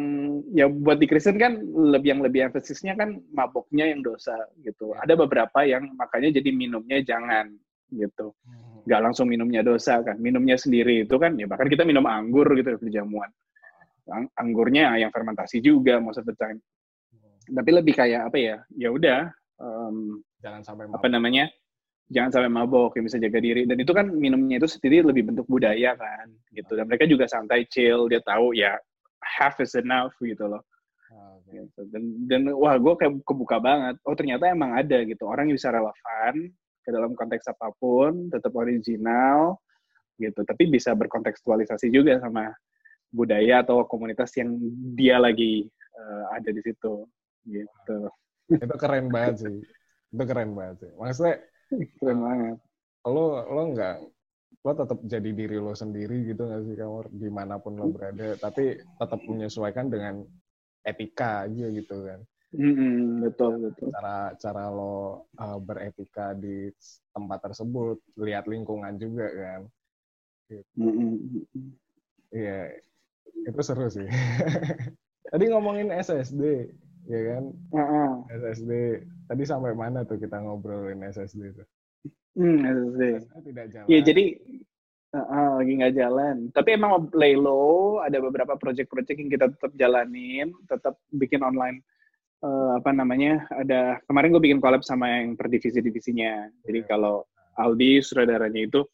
ya 0.51 0.65
buat 0.67 0.99
di 0.99 1.07
Kristen 1.07 1.39
kan 1.39 1.63
lebih 1.63 2.09
yang 2.15 2.21
lebih 2.23 2.51
emphasisnya 2.51 2.99
kan 2.99 3.15
maboknya 3.31 3.87
yang 3.95 4.03
dosa 4.03 4.35
gitu. 4.59 4.91
Ya. 4.91 5.07
Ada 5.07 5.15
beberapa 5.15 5.63
yang 5.63 5.95
makanya 5.95 6.35
jadi 6.43 6.51
minumnya 6.51 6.99
jangan 7.03 7.55
gitu. 7.91 8.35
Hmm. 8.43 8.83
Nggak 8.87 9.01
langsung 9.03 9.27
minumnya 9.27 9.61
dosa 9.63 9.99
kan 10.03 10.15
minumnya 10.19 10.55
sendiri 10.55 11.03
itu 11.03 11.15
kan 11.19 11.35
ya 11.35 11.47
bahkan 11.47 11.67
kita 11.67 11.83
minum 11.83 12.03
anggur 12.07 12.47
gitu 12.55 12.79
di 12.79 12.91
jamuan. 12.91 13.27
Ang 14.07 14.31
anggurnya 14.39 14.95
yang 14.95 15.11
fermentasi 15.11 15.59
juga 15.59 15.99
most 15.99 16.23
of 16.23 16.27
the 16.27 16.35
time. 16.39 16.59
Tapi 17.47 17.69
lebih 17.71 17.95
kayak 17.95 18.31
apa 18.31 18.37
ya 18.39 18.55
ya 18.75 18.89
udah 18.91 19.27
um, 19.59 20.19
jangan 20.39 20.61
sampai 20.63 20.87
mabok. 20.87 20.99
apa 20.99 21.07
namanya 21.11 21.45
jangan 22.07 22.31
sampai 22.31 22.51
mabok 22.51 22.91
yang 22.95 23.05
bisa 23.07 23.19
jaga 23.19 23.39
diri. 23.43 23.67
Dan 23.67 23.77
itu 23.79 23.91
kan 23.91 24.07
minumnya 24.07 24.63
itu 24.63 24.67
sendiri 24.67 25.03
lebih 25.03 25.27
bentuk 25.27 25.47
budaya 25.47 25.95
kan 25.95 26.31
gitu. 26.55 26.75
Dan 26.75 26.87
mereka 26.87 27.03
juga 27.07 27.27
santai 27.27 27.67
chill 27.67 28.07
dia 28.07 28.23
tahu 28.23 28.55
ya 28.55 28.75
half 29.19 29.59
is 29.59 29.75
enough 29.75 30.15
gitu 30.23 30.47
loh. 30.47 30.63
Okay. 31.47 31.63
gitu. 31.63 31.81
dan 31.95 32.03
dan 32.27 32.41
wah 32.51 32.75
gue 32.75 32.93
kayak 32.99 33.23
kebuka 33.23 33.57
banget. 33.63 33.95
Oh 34.03 34.15
ternyata 34.15 34.51
emang 34.51 34.75
ada 34.75 35.03
gitu. 35.07 35.23
Orang 35.27 35.47
yang 35.47 35.55
bisa 35.55 35.71
relevan 35.71 36.51
ke 36.87 36.95
dalam 36.95 37.11
konteks 37.11 37.51
apa 37.51 37.75
pun, 37.75 38.31
tetap 38.31 38.55
original 38.55 39.59
gitu, 40.15 40.39
tapi 40.47 40.71
bisa 40.71 40.95
berkontekstualisasi 40.95 41.91
juga 41.91 42.23
sama 42.23 42.55
budaya 43.11 43.59
atau 43.59 43.83
komunitas 43.83 44.31
yang 44.39 44.55
dia 44.95 45.19
lagi 45.19 45.67
uh, 45.99 46.31
ada 46.31 46.47
di 46.47 46.63
situ 46.63 47.03
gitu. 47.43 47.99
Itu 48.47 48.75
keren 48.79 49.11
banget 49.11 49.43
sih. 49.43 49.57
Itu 50.15 50.23
keren 50.23 50.55
banget 50.55 50.87
sih. 50.87 50.91
Maksudnya 50.95 51.35
keren 51.99 52.19
banget. 52.23 52.57
Lo 53.03 53.43
lo 53.43 53.61
nggak 53.75 53.97
lo 54.63 54.71
tetap 54.75 54.99
jadi 55.03 55.29
diri 55.31 55.59
lo 55.59 55.75
sendiri 55.75 56.27
gitu 56.31 56.47
nggak 56.47 56.63
sih 56.65 56.75
kamu 56.79 56.99
di 57.11 57.29
mana 57.31 57.59
pun 57.59 57.75
lo 57.75 57.91
berada, 57.91 58.39
tapi 58.39 58.79
tetap 58.79 59.19
menyesuaikan 59.27 59.91
dengan 59.91 60.23
etika 60.87 61.43
aja 61.47 61.67
gitu 61.67 62.07
kan. 62.07 62.19
Mm-hmm, 62.55 63.27
betul 63.27 63.51
betul. 63.59 63.91
Cara 63.91 64.31
cara 64.39 64.63
lo 64.71 65.27
uh, 65.35 65.59
beretika 65.59 66.31
di 66.31 66.71
tempat 67.11 67.51
tersebut, 67.51 67.99
lihat 68.15 68.47
lingkungan 68.47 68.95
juga 68.95 69.27
kan. 69.27 69.61
Gitu. 70.47 70.63
Mm-hmm. 70.79 71.11
Iya, 72.31 72.59
itu 73.51 73.61
seru 73.63 73.87
sih. 73.91 74.07
Tadi 75.31 75.43
ngomongin 75.51 75.91
SSD, 75.91 76.71
ya 77.11 77.21
kan? 77.35 77.43
Uh-uh. 77.75 78.11
SSD. 78.31 79.03
Tadi 79.27 79.43
sampai 79.43 79.75
mana 79.75 80.07
tuh 80.07 80.15
kita 80.15 80.39
ngobrolin 80.39 81.03
SSD 81.03 81.51
tuh? 81.51 81.67
Hmm, 82.39 82.63
SSD. 82.63 83.01
SSD 83.27 83.47
tidak 83.51 83.67
jalan. 83.75 83.87
Iya, 83.91 83.99
jadi 84.07 84.25
uh, 85.19 85.51
lagi 85.59 85.73
nggak 85.83 85.95
jalan. 85.99 86.35
Tapi 86.55 86.69
emang 86.79 87.11
Laylo 87.11 87.99
ada 87.99 88.23
beberapa 88.23 88.55
project-project 88.55 89.19
yang 89.19 89.31
kita 89.31 89.45
tetap 89.51 89.71
jalanin, 89.75 90.55
tetap 90.63 90.95
bikin 91.11 91.43
online 91.43 91.83
uh, 92.43 92.71
apa 92.77 92.91
namanya 92.93 93.45
ada 93.53 93.97
kemarin 94.05 94.33
gue 94.33 94.43
bikin 94.43 94.59
collab 94.61 94.85
sama 94.85 95.09
yang 95.09 95.33
per 95.33 95.49
divisi-divisinya. 95.49 96.51
Jadi 96.65 96.79
yeah. 96.83 96.89
kalau 96.89 97.15
Aldi 97.57 98.03
sutradaranya 98.05 98.61
itu 98.69 98.85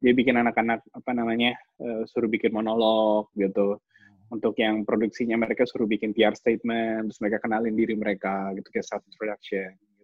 dia 0.00 0.16
bikin 0.16 0.40
anak-anak 0.40 0.80
apa 0.96 1.10
namanya 1.12 1.54
uh, 1.78 2.02
suruh 2.08 2.30
bikin 2.30 2.50
monolog 2.50 3.30
gitu. 3.36 3.76
Hmm. 3.76 4.34
Untuk 4.38 4.56
yang 4.58 4.82
produksinya 4.82 5.36
mereka 5.38 5.66
suruh 5.68 5.86
bikin 5.86 6.16
PR 6.16 6.34
statement, 6.34 7.10
terus 7.10 7.20
mereka 7.22 7.38
kenalin 7.42 7.74
diri 7.76 7.94
mereka 7.94 8.50
gitu 8.56 8.66
kayak 8.72 8.86
self 8.86 9.02
introduction. 9.06 9.70
Gitu. 9.76 10.02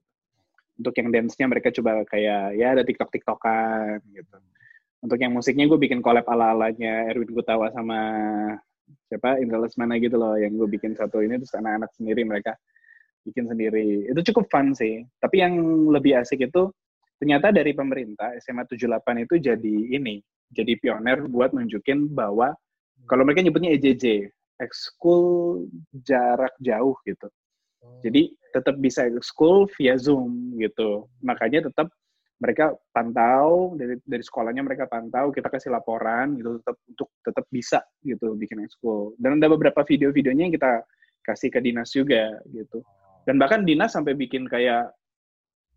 Untuk 0.76 0.94
yang 1.00 1.08
dance-nya 1.08 1.46
mereka 1.48 1.72
coba 1.72 2.04
kayak 2.04 2.58
ya 2.60 2.76
ada 2.76 2.84
TikTok 2.84 3.10
TikTokan 3.10 4.04
gitu. 4.12 4.38
Untuk 5.00 5.18
yang 5.22 5.32
musiknya 5.32 5.70
gue 5.70 5.78
bikin 5.78 6.02
collab 6.02 6.26
ala-alanya 6.26 7.08
Erwin 7.12 7.30
Gutawa 7.30 7.70
sama 7.70 8.00
siapa 9.06 9.38
Indra 9.38 9.62
Lesmana 9.62 9.98
gitu 10.02 10.18
loh 10.18 10.34
yang 10.34 10.54
gue 10.54 10.66
bikin 10.66 10.94
satu 10.94 11.22
ini 11.22 11.38
terus 11.38 11.54
anak-anak 11.54 11.90
sendiri 11.94 12.26
mereka 12.26 12.58
bikin 13.26 13.50
sendiri. 13.50 14.06
Itu 14.06 14.22
cukup 14.32 14.46
fun 14.48 14.72
sih. 14.72 15.02
Tapi 15.18 15.42
yang 15.42 15.54
lebih 15.90 16.16
asik 16.22 16.46
itu 16.46 16.70
ternyata 17.18 17.50
dari 17.50 17.74
pemerintah 17.74 18.36
SMA 18.38 18.68
78 18.68 19.26
itu 19.26 19.34
jadi 19.40 19.76
ini, 19.98 20.22
jadi 20.52 20.78
pioner 20.78 21.26
buat 21.26 21.50
nunjukin 21.50 22.12
bahwa 22.12 22.54
kalau 23.10 23.22
mereka 23.26 23.42
nyebutnya 23.42 23.74
EJJ, 23.74 24.30
ekskul 24.62 25.64
jarak 26.06 26.52
jauh 26.62 26.96
gitu. 27.04 27.28
Oh. 27.82 28.00
Jadi 28.00 28.32
tetap 28.54 28.78
bisa 28.80 29.04
ekskul 29.04 29.68
via 29.76 29.98
Zoom 29.98 30.56
gitu. 30.60 31.10
Makanya 31.20 31.68
tetap 31.68 31.92
mereka 32.36 32.76
pantau 32.92 33.72
dari 33.80 33.96
dari 34.04 34.20
sekolahnya 34.20 34.60
mereka 34.60 34.84
pantau 34.84 35.32
kita 35.32 35.48
kasih 35.48 35.72
laporan 35.72 36.36
gitu 36.36 36.60
tetap 36.60 36.76
untuk 36.84 37.08
tetap 37.24 37.44
bisa 37.48 37.80
gitu 38.04 38.36
bikin 38.36 38.60
ekskul 38.60 39.16
dan 39.16 39.40
ada 39.40 39.48
beberapa 39.48 39.80
video-videonya 39.80 40.42
yang 40.48 40.54
kita 40.54 40.84
kasih 41.24 41.48
ke 41.48 41.64
dinas 41.64 41.88
juga 41.96 42.36
gitu 42.52 42.84
dan 43.26 43.36
bahkan 43.42 43.66
dinas 43.66 43.92
sampai 43.92 44.14
bikin 44.14 44.46
kayak 44.46 44.94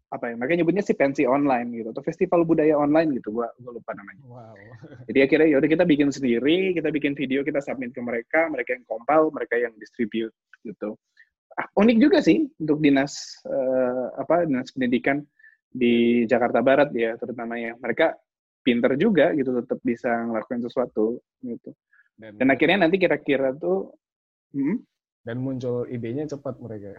apa 0.10 0.34
ya 0.34 0.36
mereka 0.42 0.58
nyebutnya 0.58 0.82
sih 0.82 0.98
pensi 0.98 1.22
online 1.30 1.70
gitu 1.70 1.94
atau 1.94 2.02
festival 2.02 2.42
budaya 2.42 2.74
online 2.74 3.22
gitu 3.22 3.30
gua 3.30 3.50
gua 3.62 3.78
lupa 3.78 3.94
namanya. 3.94 4.24
Wow. 4.26 4.58
jadi 5.10 5.20
akhirnya 5.30 5.48
yaudah 5.54 5.70
kita 5.70 5.86
bikin 5.86 6.10
sendiri 6.10 6.74
kita 6.74 6.90
bikin 6.90 7.14
video 7.14 7.46
kita 7.46 7.62
submit 7.62 7.94
ke 7.94 8.02
mereka 8.02 8.50
mereka 8.50 8.74
yang 8.74 8.86
compile 8.90 9.30
mereka 9.30 9.56
yang 9.58 9.74
distribute 9.78 10.34
gitu. 10.66 10.98
Ah, 11.58 11.70
unik 11.78 11.98
juga 12.02 12.26
sih 12.26 12.46
untuk 12.58 12.82
dinas 12.82 13.42
eh, 13.46 14.08
apa 14.18 14.50
dinas 14.50 14.74
pendidikan 14.74 15.22
di 15.70 16.26
Jakarta 16.26 16.66
Barat 16.66 16.90
ya 16.98 17.14
terutamanya 17.22 17.78
mereka 17.78 18.18
pinter 18.66 18.98
juga 18.98 19.30
gitu 19.38 19.62
tetap 19.62 19.78
bisa 19.86 20.10
ngelakuin 20.10 20.66
sesuatu 20.66 21.22
gitu. 21.46 21.70
Dan 22.20 22.52
akhirnya 22.52 22.84
nanti 22.84 23.00
kira-kira 23.00 23.56
tuh 23.56 23.96
hmm, 24.52 24.78
dan 25.24 25.38
muncul 25.40 25.86
idenya 25.90 26.26
cepat 26.28 26.56
mereka. 26.60 26.96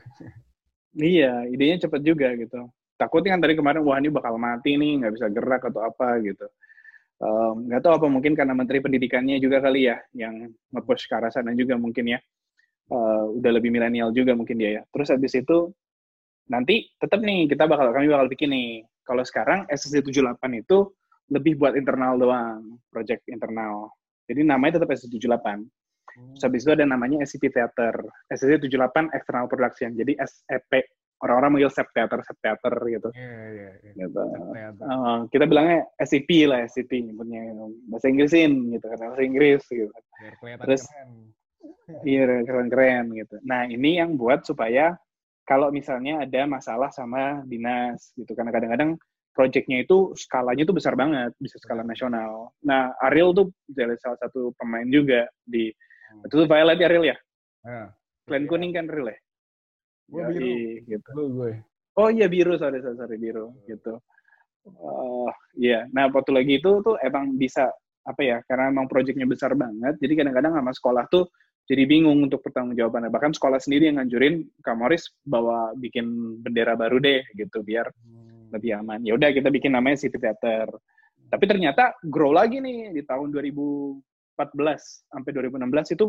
iya 0.99 1.45
idenya 1.49 1.89
cepat 1.89 2.01
juga 2.05 2.33
gitu. 2.37 2.69
Takutnya 3.01 3.37
kan 3.37 3.41
tadi 3.41 3.55
kemarin 3.57 3.81
wah 3.81 3.97
ini 3.97 4.13
bakal 4.13 4.37
mati 4.37 4.77
nih 4.77 5.01
nggak 5.01 5.13
bisa 5.17 5.27
gerak 5.33 5.63
atau 5.73 5.81
apa 5.81 6.21
gitu. 6.21 6.47
Nggak 7.69 7.81
tahu 7.85 7.93
apa 7.97 8.07
mungkin 8.13 8.33
karena 8.37 8.53
menteri 8.53 8.81
pendidikannya 8.81 9.41
juga 9.41 9.61
kali 9.65 9.89
ya 9.89 9.97
yang 10.13 10.53
nge-push 10.73 11.09
ke 11.09 11.15
arah 11.17 11.33
sana 11.33 11.57
juga 11.57 11.81
mungkin 11.81 12.17
ya. 12.17 12.21
Eh, 12.91 13.25
udah 13.39 13.53
lebih 13.55 13.71
milenial 13.71 14.11
juga 14.11 14.35
mungkin 14.35 14.59
dia 14.59 14.81
ya. 14.81 14.83
Terus 14.91 15.15
habis 15.15 15.33
itu 15.39 15.71
nanti 16.51 16.91
tetap 16.99 17.23
nih 17.23 17.47
kita 17.47 17.71
bakal 17.71 17.95
kami 17.95 18.11
bakal 18.11 18.27
bikin 18.27 18.51
nih. 18.51 18.71
Kalau 19.07 19.23
sekarang 19.23 19.65
SSD 19.71 20.03
78 20.11 20.61
itu 20.61 20.91
lebih 21.31 21.57
buat 21.57 21.79
internal 21.79 22.19
doang 22.19 22.83
project 22.91 23.23
internal. 23.31 23.95
Jadi 24.27 24.43
namanya 24.43 24.83
tetap 24.83 24.91
SSD 24.91 25.23
78 25.23 25.63
Terus 26.35 26.43
habis 26.47 26.61
itu 26.65 26.73
ada 26.73 26.85
namanya 26.87 27.19
SCP 27.25 27.53
Theater. 27.53 27.95
SCP 28.33 28.69
78 28.71 29.17
External 29.17 29.47
Production. 29.49 29.91
Jadi 29.97 30.13
SEP. 30.17 30.73
Orang-orang 31.21 31.61
manggil 31.61 31.69
SEP 31.69 31.89
Theater, 31.93 32.25
SEP 32.25 32.39
Theater 32.41 32.75
gitu. 32.89 33.09
Iya, 33.13 33.41
iya, 33.53 33.71
iya. 33.85 33.93
gitu. 33.93 34.21
Uh, 34.81 35.29
kita 35.29 35.45
bilangnya 35.45 35.85
SCP 36.01 36.49
lah, 36.49 36.65
SCP 36.65 37.13
nyebutnya. 37.13 37.53
Bahasa 37.93 38.09
Inggrisin 38.09 38.73
gitu 38.73 38.87
kan, 38.89 38.99
bahasa 39.05 39.21
Inggris 39.21 39.63
gitu. 39.69 39.93
Biar 40.41 40.57
Terus- 40.65 40.89
keren. 40.89 41.37
Iya, 42.07 42.47
keren-keren 42.47 43.13
gitu. 43.13 43.37
Nah, 43.45 43.69
ini 43.69 44.01
yang 44.01 44.17
buat 44.17 44.47
supaya 44.49 44.97
kalau 45.45 45.69
misalnya 45.69 46.25
ada 46.25 46.47
masalah 46.49 46.89
sama 46.95 47.43
dinas 47.45 48.15
gitu. 48.17 48.33
Karena 48.33 48.55
kadang-kadang 48.55 48.97
projectnya 49.35 49.83
itu 49.83 50.15
skalanya 50.19 50.63
itu 50.67 50.75
besar 50.75 50.95
banget, 50.99 51.35
bisa 51.39 51.59
skala 51.63 51.87
nasional. 51.87 52.55
Nah, 52.63 52.95
Ariel 53.03 53.35
tuh 53.35 53.51
jadi 53.71 53.95
salah 53.99 54.19
satu 54.19 54.55
pemain 54.59 54.87
juga 54.87 55.27
di 55.47 55.71
Hmm. 56.11 56.27
itu 56.27 56.37
Violet 56.45 56.79
ya 56.79 56.87
Ariel 56.91 57.05
ya? 57.07 57.17
Nah, 57.63 57.89
Klan 58.27 58.43
iya. 58.45 58.49
kuning 58.51 58.73
kan 58.75 58.85
Ariel 58.91 59.09
ya? 59.09 59.19
Yoi, 60.11 60.27
biru. 60.35 60.51
gitu. 60.85 61.11
Gue, 61.15 61.27
gue. 61.31 61.53
Oh 61.95 62.09
iya 62.11 62.27
biru, 62.27 62.55
sorry, 62.57 62.83
sorry, 62.83 62.97
sorry 62.99 63.17
biru 63.17 63.55
gitu. 63.65 63.99
Oh 64.77 65.31
iya, 65.57 65.89
nah 65.91 66.11
waktu 66.13 66.31
lagi 66.37 66.61
itu 66.61 66.71
tuh 66.85 66.99
emang 67.01 67.35
bisa 67.35 67.71
apa 68.03 68.21
ya? 68.21 68.37
Karena 68.45 68.69
emang 68.69 68.87
proyeknya 68.87 69.25
besar 69.25 69.55
banget, 69.55 69.97
jadi 69.99 70.21
kadang-kadang 70.25 70.53
sama 70.59 70.73
sekolah 70.75 71.05
tuh 71.09 71.31
jadi 71.65 71.87
bingung 71.87 72.27
untuk 72.27 72.43
pertanggungjawabannya. 72.43 73.09
Bahkan 73.09 73.33
sekolah 73.39 73.63
sendiri 73.63 73.87
yang 73.89 74.03
nganjurin 74.03 74.43
Kak 74.61 74.75
Morris 74.75 75.07
bawa 75.23 75.71
bikin 75.79 76.07
bendera 76.43 76.75
baru 76.75 76.99
deh 76.99 77.23
gitu 77.39 77.63
biar 77.63 77.87
Hmm. 78.03 78.51
lebih 78.51 78.83
aman. 78.83 79.01
Ya 79.07 79.15
udah 79.15 79.31
kita 79.31 79.47
bikin 79.49 79.71
namanya 79.79 80.03
City 80.03 80.19
Theater. 80.19 80.67
Tapi 81.31 81.45
ternyata 81.47 81.95
grow 82.03 82.35
lagi 82.35 82.59
nih 82.59 82.91
di 82.91 83.03
tahun 83.07 83.31
2014 83.31 84.03
sampai 85.11 85.31
2016 85.37 85.97
itu 85.99 86.07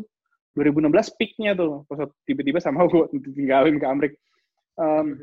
2016 0.55 1.17
peaknya 1.19 1.51
tuh 1.55 1.87
tiba-tiba 2.27 2.59
sama 2.59 2.85
gue 2.91 3.07
tinggalin 3.35 3.79
ke 3.79 3.85
Amrik. 3.87 4.13
Em, 4.79 5.15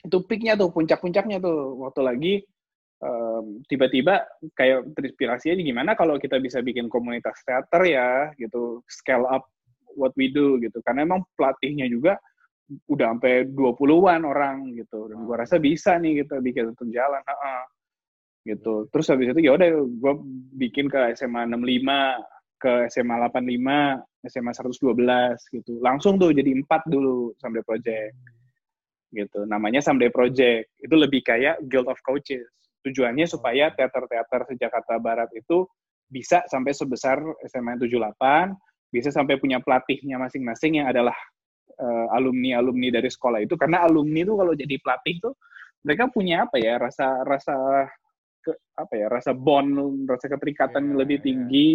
itu 0.00 0.18
peaknya 0.24 0.56
tuh 0.56 0.72
puncak-puncaknya 0.72 1.40
tuh. 1.40 1.80
Waktu 1.80 2.00
lagi 2.04 2.34
em, 3.00 3.44
tiba-tiba 3.68 4.24
kayak 4.52 4.92
terinspirasi 4.96 5.56
aja 5.56 5.62
gimana 5.64 5.96
kalau 5.96 6.20
kita 6.20 6.36
bisa 6.40 6.60
bikin 6.60 6.92
komunitas 6.92 7.40
teater 7.44 7.82
ya 7.88 8.32
gitu 8.36 8.84
scale 8.88 9.24
up 9.28 9.48
what 9.96 10.12
we 10.20 10.28
do 10.28 10.60
gitu. 10.60 10.80
Karena 10.84 11.08
emang 11.08 11.24
pelatihnya 11.36 11.88
juga 11.88 12.20
udah 12.86 13.16
sampai 13.16 13.50
20-an 13.50 14.22
orang 14.28 14.76
gitu. 14.76 15.08
Dan 15.08 15.24
gua 15.24 15.42
rasa 15.42 15.56
bisa 15.56 15.96
nih 15.96 16.24
kita 16.24 16.38
bikin 16.44 16.76
itu 16.76 16.84
jalan 16.92 17.24
ha 17.24 17.64
gitu. 18.44 18.88
Terus 18.88 19.06
habis 19.12 19.32
itu 19.32 19.40
ya 19.44 19.56
udah 19.56 19.68
gua 20.00 20.14
bikin 20.56 20.88
ke 20.88 21.12
SMA 21.16 21.48
65 21.48 22.60
ke 22.60 22.72
SMA 22.92 23.16
85 23.32 24.28
SMA 24.28 24.52
112 24.52 25.56
gitu. 25.56 25.72
Langsung 25.80 26.20
tuh 26.20 26.32
jadi 26.36 26.52
empat 26.52 26.84
dulu 26.88 27.32
sampai 27.40 27.64
project 27.64 28.12
gitu. 29.14 29.42
Namanya 29.46 29.82
Someday 29.82 30.10
Project. 30.10 30.70
Itu 30.78 30.94
lebih 30.94 31.26
kayak 31.26 31.66
Guild 31.66 31.90
of 31.90 31.98
Coaches. 32.06 32.46
Tujuannya 32.80 33.28
supaya 33.28 33.68
teater-teater 33.74 34.48
se-Jakarta 34.48 34.96
Barat 34.96 35.28
itu 35.36 35.66
bisa 36.10 36.42
sampai 36.48 36.74
sebesar 36.74 37.22
SMA 37.46 37.78
78 37.78 38.10
bisa 38.90 39.14
sampai 39.14 39.38
punya 39.38 39.62
pelatihnya 39.62 40.18
masing-masing 40.18 40.82
yang 40.82 40.90
adalah 40.90 41.14
eh, 41.78 42.06
alumni-alumni 42.18 42.90
dari 42.90 43.06
sekolah 43.06 43.38
itu. 43.44 43.54
Karena 43.54 43.86
alumni 43.86 44.26
itu 44.26 44.34
kalau 44.34 44.52
jadi 44.56 44.74
pelatih 44.82 45.16
tuh 45.22 45.34
mereka 45.86 46.10
punya 46.10 46.44
apa 46.44 46.58
ya 46.58 46.76
rasa 46.76 47.22
rasa 47.24 47.56
ke, 48.40 48.52
apa 48.76 48.94
ya 48.96 49.06
rasa 49.12 49.36
bond 49.36 50.04
rasa 50.08 50.26
keterikatan 50.32 50.92
Iya, 50.92 50.96
lebih 51.04 51.18
iya. 51.20 51.24
tinggi 51.24 51.68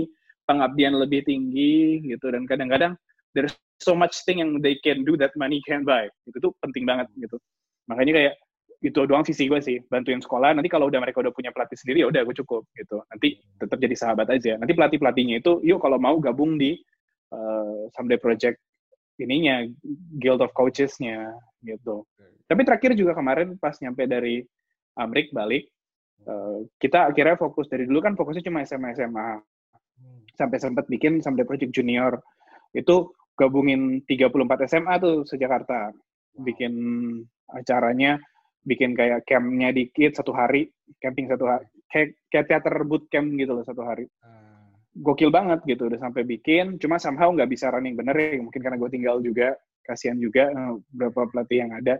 pengabdian 0.46 0.94
lebih 0.96 1.26
tinggi 1.26 2.06
gitu. 2.06 2.30
Dan 2.30 2.46
kadang-kadang 2.46 2.94
there's 3.34 3.54
so 3.82 3.98
much 3.98 4.24
thing 4.24 4.40
yang 4.40 4.62
they 4.62 4.78
can 4.80 5.04
do 5.04 5.18
that 5.20 5.34
money 5.36 5.60
can't 5.66 5.84
buy. 5.84 6.08
Itu 6.30 6.38
tuh 6.40 6.52
penting 6.62 6.86
banget 6.86 7.10
gitu. 7.18 7.42
Makanya 7.90 8.14
kayak 8.16 8.36
itu 8.86 9.02
doang 9.10 9.26
visi 9.26 9.50
gue 9.50 9.60
sih 9.60 9.82
bantuin 9.90 10.22
sekolah. 10.22 10.54
Nanti 10.54 10.70
kalau 10.70 10.88
udah 10.88 11.02
mereka 11.02 11.26
udah 11.26 11.34
punya 11.34 11.50
pelatih 11.50 11.76
sendiri 11.76 12.06
ya 12.06 12.08
udah 12.14 12.22
gue 12.22 12.36
cukup 12.46 12.64
gitu. 12.78 13.02
Nanti 13.10 13.42
tetap 13.58 13.78
jadi 13.82 13.96
sahabat 13.98 14.28
aja. 14.30 14.56
Nanti 14.62 14.74
pelatih 14.78 15.02
pelatihnya 15.02 15.42
itu 15.42 15.60
yuk 15.66 15.82
kalau 15.82 15.98
mau 15.98 16.16
gabung 16.22 16.62
di 16.62 16.78
uh, 17.34 17.90
someday 17.98 18.22
project 18.22 18.62
ininya 19.18 19.64
guild 20.20 20.44
of 20.44 20.54
coaches-nya 20.54 21.34
gitu. 21.66 22.06
Tapi 22.46 22.62
terakhir 22.62 22.94
juga 22.94 23.18
kemarin 23.18 23.58
pas 23.58 23.74
nyampe 23.82 24.06
dari 24.06 24.46
Amrik 24.96 25.34
balik 25.34 25.68
uh, 26.26 26.66
kita 26.82 27.14
akhirnya 27.14 27.38
fokus 27.38 27.70
dari 27.70 27.86
dulu 27.90 28.02
kan 28.02 28.14
fokusnya 28.14 28.46
cuma 28.46 28.66
SMA 28.66 28.94
SMA 28.98 29.40
Hmm. 29.96 30.28
sampai 30.36 30.58
sempat 30.60 30.86
bikin 30.92 31.24
sampai 31.24 31.48
project 31.48 31.72
junior. 31.72 32.20
Itu 32.76 33.16
gabungin 33.40 34.04
34 34.04 34.68
SMA 34.68 34.94
tuh 35.00 35.24
se-Jakarta 35.24 35.92
bikin 36.36 36.74
acaranya 37.52 38.20
bikin 38.66 38.92
kayak 38.98 39.24
campnya 39.24 39.72
dikit 39.72 40.20
satu 40.20 40.36
hari 40.36 40.68
camping 41.00 41.32
satu 41.32 41.48
hari 41.48 41.66
kayak, 41.88 42.10
kayak 42.28 42.46
teater 42.52 42.76
bootcamp 42.84 43.28
gitu 43.40 43.52
loh 43.56 43.64
satu 43.64 43.88
hari. 43.88 44.04
Ah, 44.20 44.68
gokil 44.92 45.32
banget 45.32 45.64
gitu 45.64 45.88
udah 45.88 46.00
sampai 46.00 46.28
bikin. 46.28 46.76
Cuma 46.82 47.00
somehow 47.00 47.32
nggak 47.32 47.48
bisa 47.48 47.72
running 47.72 47.96
bener 47.96 48.16
ya 48.16 48.42
mungkin 48.44 48.60
karena 48.60 48.76
gue 48.76 48.90
tinggal 48.92 49.24
juga 49.24 49.56
kasihan 49.86 50.20
juga 50.20 50.52
eh, 50.52 50.74
beberapa 50.92 51.30
pelatih 51.32 51.64
yang 51.64 51.72
ada 51.72 51.96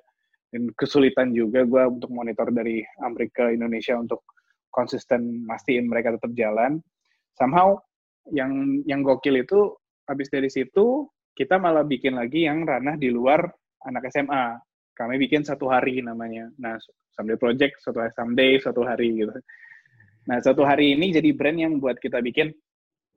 dan 0.56 0.72
kesulitan 0.80 1.36
juga 1.36 1.68
gue 1.68 1.84
untuk 2.00 2.16
monitor 2.16 2.48
dari 2.48 2.80
Amerika 3.04 3.52
Indonesia 3.52 4.00
untuk 4.00 4.24
konsisten 4.72 5.44
mastiin 5.44 5.92
mereka 5.92 6.16
tetap 6.16 6.32
jalan. 6.32 6.80
Somehow 7.36 7.76
yang 8.32 8.80
yang 8.88 9.04
gokil 9.04 9.36
itu 9.36 9.76
habis 10.08 10.32
dari 10.32 10.48
situ 10.48 11.12
kita 11.36 11.60
malah 11.60 11.84
bikin 11.84 12.16
lagi 12.16 12.48
yang 12.48 12.64
ranah 12.64 12.96
di 12.96 13.12
luar 13.12 13.44
anak 13.84 14.08
SMA 14.08 14.56
kami 14.96 15.20
bikin 15.20 15.44
satu 15.44 15.68
hari 15.68 16.00
namanya. 16.00 16.48
Nah 16.56 16.80
someday 17.12 17.36
project 17.36 17.84
satu 17.84 18.00
hari 18.00 18.16
someday 18.16 18.52
satu 18.56 18.88
hari 18.88 19.12
gitu. 19.12 19.36
Nah 20.32 20.40
satu 20.40 20.64
hari 20.64 20.96
ini 20.96 21.12
jadi 21.12 21.36
brand 21.36 21.60
yang 21.60 21.84
buat 21.84 22.00
kita 22.00 22.24
bikin. 22.24 22.56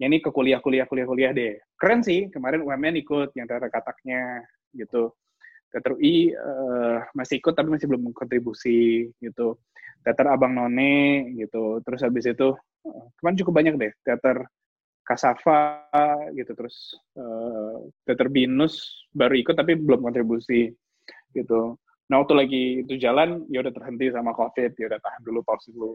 Ya 0.03 0.11
ini 0.11 0.19
ke 0.19 0.35
kuliah 0.35 0.59
kuliah 0.59 0.91
kuliah 0.91 1.07
kuliah 1.07 1.31
deh. 1.31 1.55
Keren 1.79 2.03
sih 2.03 2.27
kemarin 2.35 2.67
UMN 2.67 2.99
ikut 2.99 3.31
yang 3.39 3.47
teater 3.47 3.71
kataknya 3.71 4.43
gitu 4.75 5.15
teater 5.69 5.93
UI 5.97 6.33
eh, 6.33 6.99
masih 7.13 7.41
ikut 7.41 7.55
tapi 7.55 7.69
masih 7.69 7.87
belum 7.89 8.11
kontribusi 8.17 9.09
gitu. 9.21 9.61
Teater 10.03 10.27
Abang 10.33 10.57
None 10.57 11.35
gitu. 11.37 11.81
Terus 11.85 12.01
habis 12.05 12.25
itu 12.29 12.49
eh, 12.89 13.05
kemarin 13.21 13.39
cukup 13.45 13.55
banyak 13.55 13.75
deh. 13.77 13.93
Teater 14.05 14.49
Kasava 15.05 15.85
gitu. 16.33 16.53
Terus 16.57 16.97
eh, 17.17 17.77
teater 18.09 18.29
Binus 18.33 19.05
baru 19.13 19.35
ikut 19.37 19.55
tapi 19.57 19.77
belum 19.77 20.01
kontribusi 20.01 20.73
gitu. 21.37 21.77
Nah 22.09 22.17
waktu 22.25 22.35
lagi 22.35 22.65
itu 22.89 22.97
jalan 22.97 23.45
ya 23.53 23.61
udah 23.61 23.73
terhenti 23.73 24.09
sama 24.09 24.33
covid. 24.33 24.73
Ya 24.77 24.87
udah 24.89 25.01
tahan 25.01 25.23
dulu 25.25 25.41
pause 25.45 25.69
dulu 25.69 25.93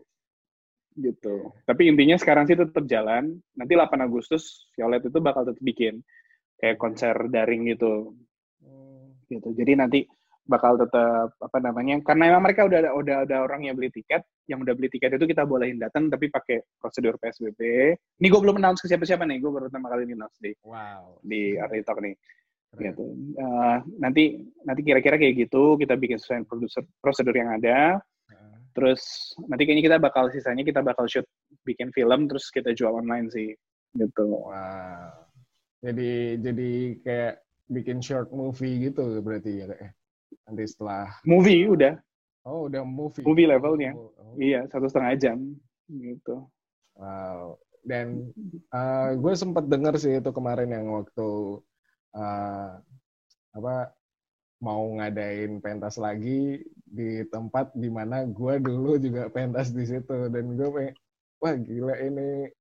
gitu. 0.93 1.49
Tapi 1.65 1.89
intinya 1.89 2.17
sekarang 2.21 2.45
sih 2.45 2.53
tetap 2.53 2.86
jalan. 2.86 3.33
Nanti 3.57 3.73
8 3.73 3.97
Agustus 4.05 4.69
Violet 4.77 5.01
itu 5.01 5.17
bakal 5.17 5.49
tetap 5.49 5.63
bikin 5.65 6.05
kayak 6.62 6.77
konser 6.77 7.17
daring 7.33 7.65
gitu 7.67 8.13
gitu. 9.29 9.49
Jadi 9.55 9.73
nanti 9.75 9.99
bakal 10.43 10.75
tetap 10.75 11.31
apa 11.39 11.57
namanya 11.63 12.03
karena 12.03 12.36
emang 12.36 12.43
mereka 12.43 12.67
udah 12.67 12.91
udah 12.99 13.15
ada 13.23 13.47
orang 13.47 13.63
yang 13.63 13.79
beli 13.79 13.88
tiket 13.88 14.27
yang 14.51 14.59
udah 14.59 14.75
beli 14.75 14.91
tiket 14.91 15.15
itu 15.15 15.23
kita 15.23 15.47
bolehin 15.47 15.79
datang 15.79 16.12
tapi 16.12 16.27
pakai 16.27 16.59
prosedur 16.83 17.15
PSBB 17.15 17.59
ini 17.95 18.27
gue 18.27 18.39
belum 18.43 18.59
announce 18.59 18.83
ke 18.83 18.91
siapa-siapa 18.91 19.23
nih 19.23 19.39
gue 19.39 19.47
baru 19.47 19.71
pertama 19.71 19.88
kali 19.88 20.03
ini 20.03 20.19
announce 20.19 20.36
di 20.43 20.51
wow. 20.67 21.15
di 21.23 21.55
Arti 21.55 21.83
Talk 21.88 22.03
nih. 22.03 22.15
Gitu. 22.73 23.05
Uh, 23.38 23.77
nanti 24.01 24.41
nanti 24.65 24.81
kira-kira 24.81 25.15
kayak 25.15 25.47
gitu 25.47 25.77
kita 25.77 25.93
bikin 25.93 26.17
sesuai 26.17 26.49
produser 26.49 26.83
prosedur 26.99 27.36
yang 27.38 27.53
ada. 27.55 28.01
Terus 28.73 29.31
nanti 29.45 29.69
kayaknya 29.69 29.86
kita 29.86 29.97
bakal 30.01 30.33
sisanya 30.33 30.65
kita 30.65 30.81
bakal 30.81 31.05
shoot 31.05 31.29
bikin 31.62 31.93
film 31.93 32.25
terus 32.25 32.49
kita 32.49 32.73
jual 32.73 32.97
online 32.97 33.29
sih. 33.29 33.53
Gitu. 33.93 34.25
Wow. 34.25 35.29
Jadi 35.86 36.41
jadi 36.41 36.71
kayak 37.05 37.33
bikin 37.71 38.04
short 38.04 38.30
movie 38.34 38.91
gitu 38.91 39.19
berarti 39.23 39.63
ya 39.63 39.65
kayak 39.71 39.93
nanti 40.47 40.63
setelah 40.67 41.13
movie 41.23 41.69
udah. 41.69 41.95
Oh 42.43 42.67
udah 42.67 42.84
movie. 42.84 43.23
Movie 43.23 43.47
levelnya. 43.47 43.95
Oh, 43.95 44.12
oh. 44.19 44.36
iya 44.36 44.67
satu 44.67 44.91
setengah 44.91 45.15
jam 45.15 45.38
gitu. 45.88 46.43
Wow. 46.99 47.56
Dan 47.84 48.32
uh, 48.71 49.15
gue 49.15 49.34
sempat 49.36 49.67
dengar 49.67 49.95
sih 49.99 50.19
itu 50.19 50.32
kemarin 50.32 50.71
yang 50.71 50.88
waktu 50.91 51.60
uh, 52.15 52.80
apa 53.54 53.76
mau 54.63 54.88
ngadain 54.95 55.60
pentas 55.60 55.99
lagi 55.99 56.63
di 56.88 57.28
tempat 57.28 57.76
di 57.76 57.91
mana 57.91 58.23
gue 58.23 58.56
dulu 58.63 58.95
juga 58.99 59.28
pentas 59.32 59.71
di 59.71 59.88
situ. 59.88 60.28
Dan 60.28 60.60
gue 60.60 60.67
pengen 60.67 60.95
wah 61.39 61.56
gila 61.56 61.95
ini. 62.04 62.52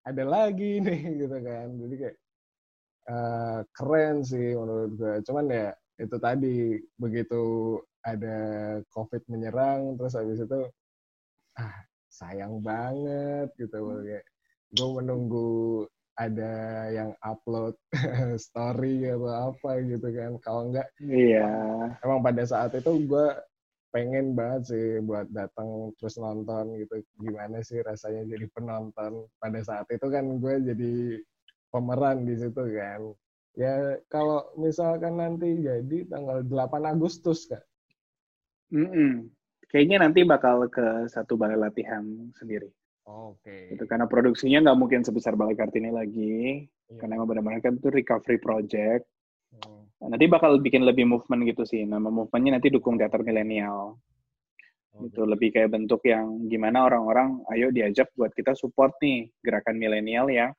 Ada 0.00 0.24
lagi 0.26 0.82
nih 0.82 1.00
gitu 1.22 1.38
kan. 1.38 1.66
Jadi 1.78 1.94
kayak 1.94 2.16
uh, 3.08 3.60
keren 3.72 4.20
sih 4.26 4.52
menurut 4.52 4.92
gue 4.98 5.14
cuman 5.24 5.46
ya 5.48 5.68
itu 6.00 6.16
tadi 6.16 6.80
begitu 6.96 7.76
ada 8.00 8.38
COVID 8.92 9.28
menyerang 9.28 10.00
terus 10.00 10.16
habis 10.16 10.40
itu 10.40 10.60
ah 11.60 11.76
sayang 12.10 12.60
banget 12.60 13.48
gitu. 13.56 14.02
Kayak 14.04 14.26
gue 14.76 14.88
menunggu 15.00 15.50
ada 16.20 16.52
yang 16.92 17.10
upload 17.24 17.78
story 18.44 19.08
atau 19.08 19.54
apa 19.54 19.80
gitu 19.86 20.08
kan. 20.12 20.32
Kalau 20.44 20.68
enggak 20.68 20.88
iya. 21.00 21.48
emang 22.04 22.20
pada 22.20 22.44
saat 22.44 22.76
itu 22.76 23.08
gue 23.08 23.26
pengen 23.90 24.38
banget 24.38 24.70
sih 24.70 24.86
buat 25.02 25.26
datang 25.32 25.94
terus 25.96 26.20
nonton 26.20 26.76
gitu. 26.76 27.00
Gimana 27.16 27.64
sih 27.64 27.80
rasanya 27.80 28.28
jadi 28.28 28.46
penonton? 28.52 29.24
Pada 29.40 29.60
saat 29.64 29.86
itu 29.88 30.06
kan 30.12 30.24
gue 30.36 30.54
jadi 30.74 30.92
pemeran 31.70 32.26
di 32.26 32.34
situ 32.36 32.62
kan 32.74 33.02
Ya 33.58 33.98
kalau 34.06 34.46
misalkan 34.54 35.18
nanti 35.18 35.58
jadi 35.58 36.06
tanggal 36.06 36.46
8 36.46 36.86
Agustus 36.86 37.50
kak. 37.50 37.66
Mm 38.70 38.86
-mm. 38.86 39.12
Kayaknya 39.66 40.06
nanti 40.06 40.22
bakal 40.22 40.70
ke 40.70 41.10
satu 41.10 41.34
balai 41.34 41.58
latihan 41.58 42.02
sendiri. 42.38 42.70
Oke. 43.10 43.42
Okay. 43.42 43.62
Itu 43.74 43.86
karena 43.90 44.06
produksinya 44.06 44.62
nggak 44.70 44.78
mungkin 44.78 45.02
sebesar 45.02 45.34
balai 45.34 45.58
Kartini 45.58 45.90
lagi, 45.90 46.66
yeah. 46.66 46.98
karena 46.98 47.18
emang 47.18 47.28
benar-benar 47.30 47.62
kan 47.62 47.78
itu 47.78 47.90
recovery 47.90 48.38
project. 48.38 49.06
Hmm. 49.50 49.90
Nanti 50.10 50.30
bakal 50.30 50.62
bikin 50.62 50.86
lebih 50.86 51.06
movement 51.10 51.42
gitu 51.46 51.66
sih. 51.66 51.82
Nama 51.82 52.06
movementnya 52.06 52.58
nanti 52.58 52.70
dukung 52.70 52.98
teater 52.98 53.22
milenial. 53.26 53.98
Okay. 54.94 55.10
Itu 55.10 55.22
lebih 55.26 55.54
kayak 55.54 55.70
bentuk 55.74 56.02
yang 56.06 56.46
gimana 56.46 56.86
orang-orang, 56.86 57.42
ayo 57.50 57.70
diajak 57.74 58.10
buat 58.14 58.30
kita 58.34 58.54
support 58.54 58.94
nih 59.02 59.30
gerakan 59.42 59.78
milenial 59.78 60.30
yang 60.30 60.50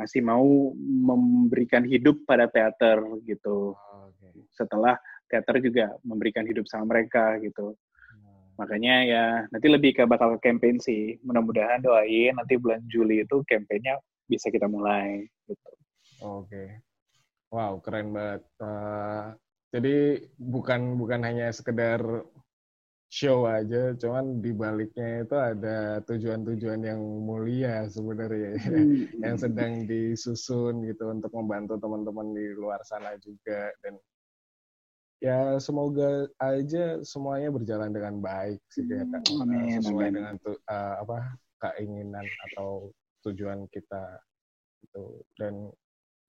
masih 0.00 0.24
mau 0.24 0.72
memberikan 0.80 1.84
hidup 1.84 2.24
pada 2.24 2.48
teater 2.48 3.04
gitu. 3.28 3.76
Oh, 3.76 4.08
okay. 4.08 4.32
Setelah 4.48 4.96
teater 5.28 5.60
juga 5.60 5.92
memberikan 6.00 6.48
hidup 6.48 6.64
sama 6.64 6.96
mereka 6.96 7.36
gitu. 7.44 7.76
Hmm. 7.76 8.56
Makanya 8.56 8.94
ya 9.04 9.24
nanti 9.52 9.68
lebih 9.68 9.92
ke 10.00 10.08
bakal 10.08 10.40
campaign 10.40 10.80
sih. 10.80 11.20
Mudah-mudahan 11.20 11.84
doain 11.84 12.32
nanti 12.32 12.56
bulan 12.56 12.80
Juli 12.88 13.20
itu 13.20 13.44
campaignnya 13.44 14.00
bisa 14.24 14.48
kita 14.48 14.64
mulai 14.64 15.28
gitu. 15.44 15.70
Oke. 16.24 16.48
Okay. 16.48 16.68
Wow, 17.50 17.82
keren 17.84 18.14
banget. 18.14 18.46
Uh, 18.62 19.34
jadi 19.74 20.22
bukan 20.38 20.96
bukan 20.96 21.20
hanya 21.26 21.50
sekedar 21.50 22.00
show 23.10 23.42
aja, 23.50 23.90
cuman 23.98 24.38
di 24.38 24.54
baliknya 24.54 25.26
itu 25.26 25.34
ada 25.34 25.98
tujuan-tujuan 26.06 26.80
yang 26.86 27.02
mulia 27.02 27.90
sebenarnya. 27.90 28.54
Ya, 28.70 28.78
hmm. 28.78 29.22
yang 29.26 29.36
sedang 29.36 29.72
disusun 29.90 30.86
gitu 30.86 31.10
untuk 31.10 31.34
membantu 31.34 31.74
teman-teman 31.82 32.30
di 32.32 32.54
luar 32.54 32.78
sana 32.86 33.18
juga. 33.18 33.74
Dan 33.82 33.98
ya 35.20 35.58
semoga 35.58 36.30
aja 36.38 37.02
semuanya 37.04 37.52
berjalan 37.52 37.92
dengan 37.92 38.24
baik 38.24 38.62
sih 38.72 38.88
ya 38.88 39.04
kan 39.04 39.20
amin, 39.44 39.82
sesuai 39.84 40.06
amin. 40.08 40.16
dengan 40.16 40.34
tu, 40.40 40.52
uh, 40.56 40.94
apa 41.04 41.18
keinginan 41.60 42.24
atau 42.50 42.88
tujuan 43.28 43.68
kita 43.68 44.16
itu 44.80 45.04
dan 45.36 45.68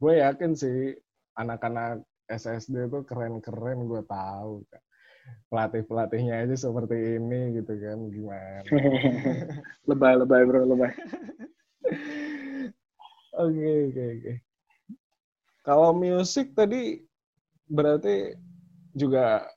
gue 0.04 0.14
yakin 0.20 0.52
sih 0.52 0.92
anak-anak 1.40 2.04
SSD 2.28 2.92
itu 2.92 3.00
keren-keren 3.08 3.88
gue 3.88 4.04
tahu 4.04 4.60
kan 4.68 4.84
pelatih 5.52 5.84
pelatihnya 5.84 6.48
aja 6.48 6.56
seperti 6.56 7.20
ini 7.20 7.60
gitu 7.60 7.74
kan 7.76 8.00
gimana? 8.08 8.64
Lebay 9.90 10.14
lebay 10.20 10.42
bro 10.48 10.64
lebay. 10.64 10.92
Oke 13.32 13.64
oke 13.88 14.04
oke. 14.20 14.34
Kalau 15.64 15.96
musik 15.96 16.52
tadi 16.52 17.00
berarti 17.72 18.36
juga 18.92 19.48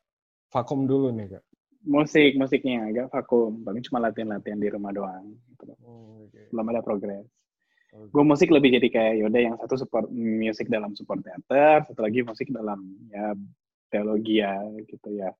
vakum 0.54 0.86
dulu 0.86 1.10
nih 1.10 1.34
kak. 1.34 1.44
Musik 1.82 2.38
musiknya 2.38 2.86
agak 2.86 3.10
vakum. 3.10 3.66
Paling 3.66 3.82
cuma 3.82 3.98
latihan 3.98 4.30
latihan 4.30 4.62
di 4.62 4.70
rumah 4.70 4.94
doang 4.94 5.34
gitu. 5.50 5.74
oh, 5.82 6.22
okay. 6.30 6.46
belum 6.54 6.70
ada 6.70 6.86
progres. 6.86 7.26
Okay. 7.94 8.10
gue 8.10 8.24
musik 8.26 8.50
lebih 8.50 8.74
jadi 8.74 8.88
kayak 8.90 9.14
yaudah 9.22 9.40
yang 9.42 9.54
satu 9.54 9.78
support 9.78 10.10
musik 10.10 10.66
dalam 10.66 10.98
support 10.98 11.22
teater 11.22 11.86
satu 11.86 12.02
lagi 12.02 12.26
musik 12.26 12.50
dalam 12.50 12.82
ya 13.06 13.38
teologi 13.86 14.42
ya 14.42 14.66
gitu 14.90 15.14
ya 15.14 15.30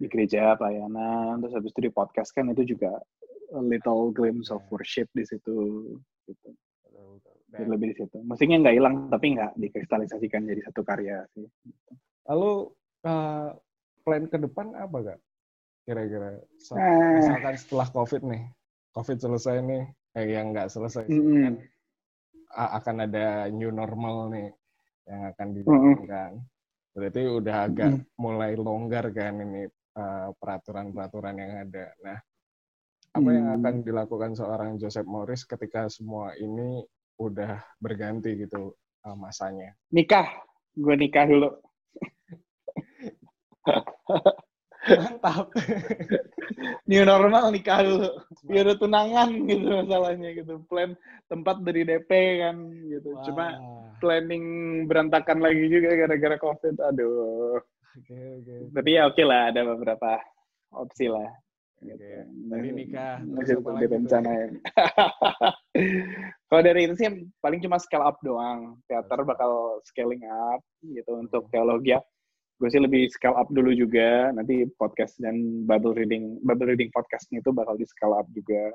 di 0.00 0.06
gereja 0.08 0.56
pelayanan 0.56 1.44
terus 1.44 1.54
habis 1.56 1.70
itu 1.76 1.88
di 1.88 1.92
podcast 1.92 2.32
kan 2.32 2.48
itu 2.48 2.76
juga 2.76 2.96
a 3.52 3.60
little 3.60 4.12
glimpse 4.12 4.48
of 4.48 4.60
iya. 4.64 4.68
worship 4.72 5.08
di 5.12 5.24
situ 5.24 5.56
gitu. 6.28 6.48
Jadi 7.48 7.64
lebih 7.64 7.86
di 7.92 7.96
situ. 7.96 8.20
Musiknya 8.28 8.60
nggak 8.60 8.76
hilang 8.76 8.94
tapi 9.08 9.32
nggak 9.36 9.56
dikristalisasikan 9.56 10.44
jadi 10.44 10.60
satu 10.68 10.80
karya 10.84 11.24
sih 11.32 11.48
lalu 12.28 12.68
uh, 13.08 13.56
plan 14.04 14.24
ke 14.28 14.36
depan 14.36 14.76
apa 14.76 14.96
gak 15.00 15.20
kira-kira 15.88 16.36
eh. 16.76 17.16
misalkan 17.16 17.56
setelah 17.56 17.88
covid 17.88 18.20
nih 18.28 18.42
covid 18.92 19.16
selesai 19.16 19.64
nih 19.64 19.88
eh 20.12 20.26
yang 20.28 20.52
nggak 20.52 20.68
selesai 20.68 21.08
mm 21.08 21.16
-hmm. 21.16 21.40
kan 21.40 21.54
akan 22.52 22.96
ada 23.08 23.48
new 23.48 23.72
normal 23.72 24.28
nih 24.28 24.52
yang 25.08 25.32
akan 25.32 25.46
dilakukan. 25.56 26.32
mm 26.36 26.44
-hmm 26.44 26.56
Berarti 26.98 27.22
udah 27.30 27.56
agak 27.70 27.90
hmm. 27.94 28.02
mulai 28.18 28.58
longgar 28.58 29.06
kan 29.14 29.38
ini 29.38 29.70
uh, 29.94 30.34
peraturan-peraturan 30.34 31.38
yang 31.38 31.52
ada. 31.70 31.86
Nah, 32.02 32.18
apa 33.08 33.28
yang 33.32 33.46
akan 33.58 33.74
mm. 33.80 33.84
dilakukan 33.88 34.32
seorang 34.36 34.76
Joseph 34.76 35.08
Morris 35.08 35.42
ketika 35.42 35.88
semua 35.88 36.36
ini 36.36 36.84
udah 37.18 37.58
berganti 37.80 38.36
gitu 38.36 38.76
uh, 39.06 39.16
masanya? 39.16 39.74
Nikah, 39.90 40.28
gue 40.76 40.94
nikah 40.94 41.24
dulu. 41.26 41.50
Mantap. 44.96 45.46
New 46.88 47.04
normal 47.04 47.52
nikah 47.52 47.84
dulu. 47.84 48.10
Biar 48.48 48.64
ada 48.64 48.76
tunangan 48.80 49.28
gitu 49.44 49.66
masalahnya 49.68 50.30
gitu. 50.32 50.64
Plan 50.66 50.96
tempat 51.28 51.60
dari 51.60 51.84
DP 51.84 52.10
kan 52.40 52.56
gitu. 52.88 53.08
Wow. 53.12 53.24
Cuma 53.28 53.46
planning 54.00 54.44
berantakan 54.88 55.44
lagi 55.44 55.68
juga 55.68 55.92
gara-gara 55.94 56.36
COVID. 56.40 56.76
Aduh. 56.94 57.60
Okay, 58.04 58.40
okay. 58.40 58.58
Tapi 58.72 58.90
ya 58.94 59.10
oke 59.10 59.18
okay 59.18 59.24
lah, 59.26 59.50
ada 59.50 59.66
beberapa 59.66 60.22
opsi 60.72 61.10
lah. 61.10 61.28
Gitu. 61.78 61.98
Okay. 61.98 62.24
Tapi 62.26 62.68
nikah 62.74 63.22
masih 63.26 63.60
direncanain. 63.62 64.50
Kalau 66.48 66.62
dari 66.64 66.90
itu 66.90 66.94
sih 66.98 67.06
paling 67.38 67.60
cuma 67.62 67.78
scale 67.78 68.06
up 68.06 68.16
doang. 68.24 68.80
Teater 68.88 69.22
bakal 69.26 69.82
scaling 69.86 70.24
up 70.26 70.62
gitu 70.82 71.20
untuk 71.20 71.46
teologi 71.52 71.94
ya 71.94 72.00
gue 72.58 72.68
sih 72.68 72.82
lebih 72.82 73.06
scale 73.10 73.38
up 73.38 73.46
dulu 73.54 73.70
juga. 73.70 74.34
Nanti 74.34 74.66
podcast 74.74 75.18
dan 75.22 75.64
Bible 75.64 75.94
reading 75.94 76.42
Bible 76.42 76.74
reading 76.74 76.90
podcastnya 76.90 77.38
itu 77.38 77.54
bakal 77.54 77.78
di 77.78 77.86
scale 77.86 78.18
up 78.18 78.26
juga. 78.34 78.74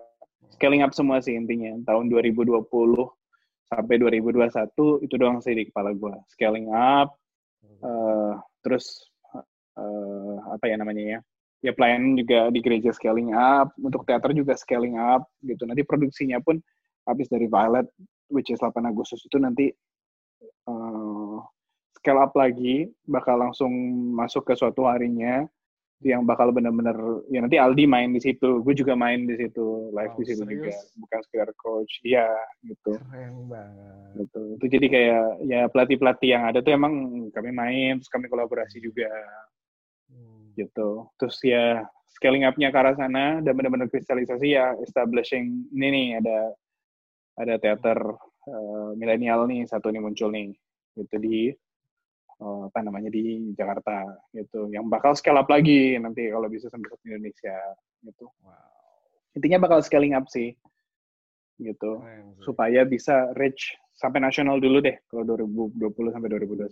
Scaling 0.55 0.81
up 0.83 0.95
semua 0.95 1.19
sih 1.19 1.35
intinya. 1.35 1.75
Tahun 1.83 2.07
2020 2.07 2.63
sampai 3.67 3.95
2021 3.99 5.05
itu 5.07 5.15
doang 5.19 5.39
sih 5.43 5.55
di 5.55 5.65
kepala 5.65 5.95
gue 5.97 6.13
scaling 6.29 6.69
up 6.69 7.15
uh, 7.81 8.37
terus 8.61 9.09
uh, 9.79 10.35
apa 10.51 10.65
ya 10.67 10.75
namanya 10.79 11.03
ya? 11.03 11.19
Ya 11.63 11.71
pelayanan 11.71 12.19
juga 12.19 12.51
di 12.51 12.59
gereja 12.59 12.91
scaling 12.91 13.31
up 13.31 13.71
untuk 13.79 14.03
teater 14.03 14.35
juga 14.35 14.55
scaling 14.55 14.99
up 14.99 15.27
gitu. 15.43 15.63
Nanti 15.63 15.83
produksinya 15.87 16.39
pun 16.43 16.59
habis 17.07 17.27
dari 17.31 17.47
Violet 17.47 17.87
which 18.31 18.51
is 18.51 18.59
8 18.59 18.75
Agustus 18.83 19.23
itu 19.23 19.39
nanti 19.39 19.71
uh, 20.67 20.82
scale 22.03 22.19
up 22.19 22.35
lagi, 22.35 22.91
bakal 23.07 23.39
langsung 23.39 23.71
masuk 24.11 24.43
ke 24.51 24.59
suatu 24.59 24.83
harinya 24.83 25.47
yang 26.03 26.27
bakal 26.27 26.51
benar-benar 26.51 26.99
ya 27.31 27.39
nanti 27.39 27.55
Aldi 27.55 27.87
main 27.87 28.11
di 28.11 28.19
situ, 28.19 28.59
gue 28.59 28.75
juga 28.75 28.91
main 28.91 29.23
di 29.23 29.39
situ, 29.39 29.87
live 29.95 30.11
oh, 30.11 30.19
di 30.19 30.25
situ 30.27 30.43
juga, 30.43 30.75
bukan 30.99 31.19
sekedar 31.23 31.49
coach, 31.55 32.03
iya 32.03 32.27
gitu. 32.67 32.99
Keren 32.99 33.47
banget. 33.47 34.19
Gitu. 34.19 34.41
Itu 34.59 34.65
jadi 34.67 34.87
kayak 34.91 35.25
ya 35.47 35.61
pelatih-pelatih 35.71 36.29
yang 36.35 36.43
ada 36.43 36.59
tuh 36.59 36.75
emang 36.75 36.93
kami 37.31 37.55
main, 37.55 38.03
terus 38.03 38.11
kami 38.11 38.27
kolaborasi 38.27 38.83
juga, 38.83 39.07
hmm. 40.11 40.59
gitu. 40.59 41.07
Terus 41.15 41.39
ya 41.39 41.87
scaling 42.19 42.43
up-nya 42.43 42.75
ke 42.75 42.77
arah 42.83 42.99
sana 42.99 43.39
dan 43.39 43.55
benar-benar 43.55 43.87
kristalisasi 43.87 44.59
ya 44.59 44.75
establishing 44.83 45.71
ini 45.71 45.87
nih 45.87 46.07
ada 46.19 46.39
ada 47.39 47.55
teater 47.57 47.97
uh, 48.51 48.91
milenial 48.93 49.47
nih 49.49 49.65
satu 49.65 49.89
nih 49.89 50.03
muncul 50.03 50.29
nih 50.29 50.53
gitu 50.93 51.15
di 51.17 51.49
apa 52.69 52.79
namanya 52.83 53.09
di 53.09 53.53
Jakarta 53.55 54.03
gitu. 54.35 54.69
Yang 54.69 54.85
bakal 54.91 55.11
scale 55.15 55.39
up 55.39 55.49
lagi 55.49 55.95
nanti 55.97 56.29
kalau 56.29 56.47
bisa 56.47 56.67
sampai 56.67 56.91
ke 56.91 56.95
Indonesia 57.07 57.57
gitu. 58.03 58.27
Wow. 58.43 58.71
intinya 59.33 59.65
bakal 59.65 59.81
scaling 59.81 60.13
up 60.13 60.29
sih 60.29 60.53
gitu. 61.57 62.01
Keren, 62.03 62.37
supaya 62.43 62.85
bisa 62.85 63.33
reach 63.39 63.73
sampai 63.97 64.21
nasional 64.21 64.61
dulu 64.61 64.77
deh 64.83 64.93
kalau 65.09 65.25
2020 65.25 66.13
sampai 66.13 66.29
2021 66.37 66.69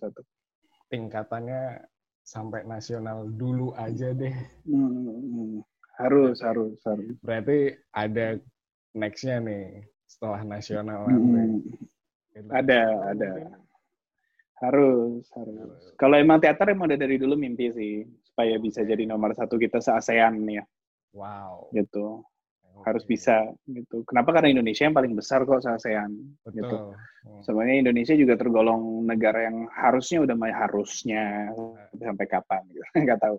tingkatannya 0.91 1.79
sampai 2.21 2.67
nasional 2.67 3.25
dulu 3.31 3.73
aja 3.79 4.11
deh. 4.13 4.35
Hmm, 4.67 5.63
harus 5.97 6.43
harus 6.43 6.77
harus. 6.83 7.15
berarti 7.23 7.79
ada 7.95 8.37
nextnya 8.91 9.39
nih 9.39 9.87
setelah 10.05 10.43
nasional. 10.43 11.07
Hmm. 11.07 11.63
ada 12.51 13.11
ada 13.11 13.31
harus, 14.61 15.25
harus. 15.33 15.81
Kalau 15.97 16.15
emang 16.15 16.37
teater 16.37 16.69
emang 16.69 16.85
udah 16.93 16.99
dari 17.01 17.17
dulu 17.17 17.33
mimpi 17.33 17.73
sih 17.73 18.05
supaya 18.21 18.61
bisa 18.61 18.85
jadi 18.85 19.09
nomor 19.09 19.33
satu 19.33 19.57
kita 19.57 19.81
se 19.81 19.89
ASEAN 19.89 20.45
ya. 20.45 20.63
Wow. 21.17 21.73
Gitu. 21.73 22.21
Okay. 22.61 22.83
Harus 22.85 23.03
bisa 23.09 23.41
gitu. 23.65 24.05
Kenapa? 24.05 24.37
Karena 24.37 24.53
Indonesia 24.53 24.85
yang 24.85 24.95
paling 24.95 25.17
besar 25.17 25.43
kok 25.49 25.65
se 25.65 25.69
ASEAN. 25.73 26.13
Betul. 26.45 26.61
Gitu. 26.61 26.75
Hmm. 27.25 27.41
Sebenarnya 27.41 27.77
Indonesia 27.89 28.15
juga 28.15 28.33
tergolong 28.37 29.05
negara 29.05 29.49
yang 29.49 29.65
harusnya 29.73 30.23
udah 30.23 30.35
main 30.37 30.55
harusnya 30.55 31.49
sampai 31.97 32.25
kapan 32.29 32.61
gitu. 32.69 32.85
Nggak 33.05 33.19
tahu. 33.19 33.35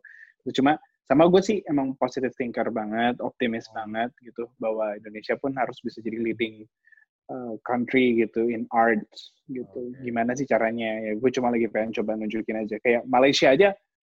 Cuma 0.50 0.74
sama 1.06 1.30
gue 1.30 1.42
sih 1.42 1.58
emang 1.70 1.94
positive 1.98 2.34
thinker 2.34 2.66
banget, 2.74 3.22
optimis 3.22 3.70
hmm. 3.70 3.74
banget 3.78 4.10
gitu 4.26 4.50
bahwa 4.58 4.98
Indonesia 4.98 5.38
pun 5.38 5.54
harus 5.54 5.78
bisa 5.82 6.02
jadi 6.02 6.18
leading 6.18 6.66
uh, 7.32 7.54
country 7.64 8.20
gitu 8.20 8.52
in 8.52 8.68
art 8.68 9.00
gitu. 9.48 9.80
Okay. 9.96 10.04
Gimana 10.04 10.36
sih 10.36 10.44
caranya? 10.44 11.00
Ya 11.00 11.12
gue 11.16 11.30
cuma 11.32 11.48
lagi 11.48 11.66
pengen 11.72 11.96
coba 11.96 12.20
nunjukin 12.20 12.60
aja. 12.60 12.76
Kayak 12.84 13.08
Malaysia 13.08 13.48
aja 13.48 13.72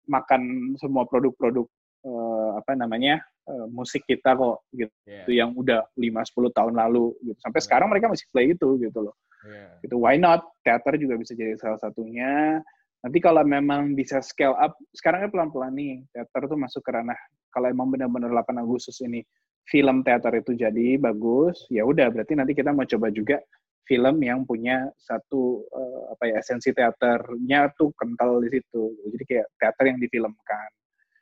makan 0.10 0.74
semua 0.80 1.06
produk-produk 1.06 1.68
uh, 2.08 2.58
apa 2.58 2.74
namanya 2.74 3.22
uh, 3.46 3.68
musik 3.70 4.02
kita 4.10 4.34
kok 4.34 4.66
gitu 4.74 4.90
yeah. 5.06 5.46
yang 5.46 5.54
udah 5.54 5.86
5 5.94 6.02
10 6.02 6.58
tahun 6.58 6.74
lalu 6.80 7.14
gitu. 7.28 7.40
Sampai 7.44 7.60
yeah. 7.60 7.66
sekarang 7.68 7.88
mereka 7.92 8.08
masih 8.10 8.26
play 8.32 8.56
itu 8.56 8.70
gitu 8.80 9.00
loh. 9.04 9.16
Yeah. 9.44 9.76
Gitu 9.84 9.96
why 10.00 10.16
not? 10.16 10.48
Teater 10.64 10.96
juga 10.98 11.20
bisa 11.20 11.36
jadi 11.36 11.60
salah 11.60 11.80
satunya. 11.80 12.64
Nanti 13.00 13.24
kalau 13.24 13.48
memang 13.48 13.96
bisa 13.96 14.20
scale 14.20 14.60
up, 14.60 14.76
sekarang 14.92 15.24
kan 15.24 15.32
pelan-pelan 15.32 15.72
nih, 15.72 16.04
teater 16.12 16.52
tuh 16.52 16.60
masuk 16.60 16.84
ke 16.84 16.92
ranah, 16.92 17.16
kalau 17.48 17.72
emang 17.72 17.88
benar-benar 17.88 18.44
8 18.44 18.60
Agustus 18.60 19.00
ini 19.00 19.24
film 19.70 20.02
teater 20.02 20.34
itu 20.42 20.58
jadi 20.58 20.98
bagus, 20.98 21.70
ya 21.70 21.86
udah 21.86 22.10
berarti 22.10 22.34
nanti 22.34 22.58
kita 22.58 22.74
mau 22.74 22.90
coba 22.90 23.14
juga 23.14 23.38
film 23.86 24.22
yang 24.22 24.46
punya 24.46 24.86
satu 25.02 25.66
uh, 25.70 26.14
apa 26.14 26.30
ya 26.30 26.36
esensi 26.42 26.70
teaternya 26.74 27.74
tuh 27.74 27.90
kental 27.98 28.42
di 28.42 28.50
situ. 28.54 28.94
Jadi 29.14 29.24
kayak 29.26 29.48
teater 29.58 29.86
yang 29.90 30.00
difilmkan. 30.02 30.70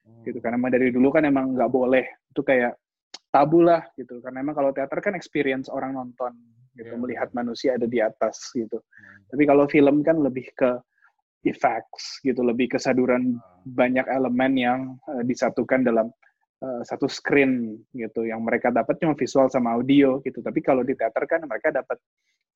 Hmm. 0.03 0.23
Gitu 0.27 0.39
karena 0.43 0.59
emang 0.59 0.71
dari 0.75 0.91
dulu 0.91 1.07
kan 1.11 1.23
emang 1.23 1.55
nggak 1.55 1.71
boleh. 1.71 2.07
Itu 2.31 2.43
kayak 2.43 2.75
tabu 3.31 3.63
lah 3.63 3.83
gitu. 3.95 4.19
Karena 4.19 4.43
emang 4.43 4.55
kalau 4.55 4.71
teater 4.75 4.99
kan 4.99 5.15
experience 5.15 5.71
orang 5.71 5.95
nonton 5.95 6.35
gitu 6.75 6.93
yeah. 6.93 6.99
melihat 6.99 7.29
manusia 7.31 7.79
ada 7.79 7.87
di 7.87 8.03
atas 8.03 8.51
gitu. 8.51 8.79
Hmm. 8.79 9.23
Tapi 9.31 9.43
kalau 9.47 9.63
film 9.71 10.03
kan 10.03 10.19
lebih 10.19 10.51
ke 10.51 10.75
effects 11.47 12.19
gitu, 12.19 12.43
lebih 12.43 12.75
kesaduran 12.75 13.39
hmm. 13.39 13.75
banyak 13.75 14.03
elemen 14.11 14.53
yang 14.59 14.79
uh, 15.07 15.23
disatukan 15.23 15.87
dalam 15.87 16.11
uh, 16.61 16.81
satu 16.85 17.05
screen 17.05 17.77
gitu. 17.93 18.25
Yang 18.25 18.41
mereka 18.41 18.67
dapat 18.73 18.97
cuma 19.01 19.13
visual 19.13 19.47
sama 19.51 19.77
audio 19.77 20.21
gitu. 20.21 20.39
Tapi 20.41 20.59
kalau 20.61 20.81
di 20.81 20.93
teater 20.97 21.23
kan 21.29 21.41
mereka 21.45 21.69
dapat 21.73 21.97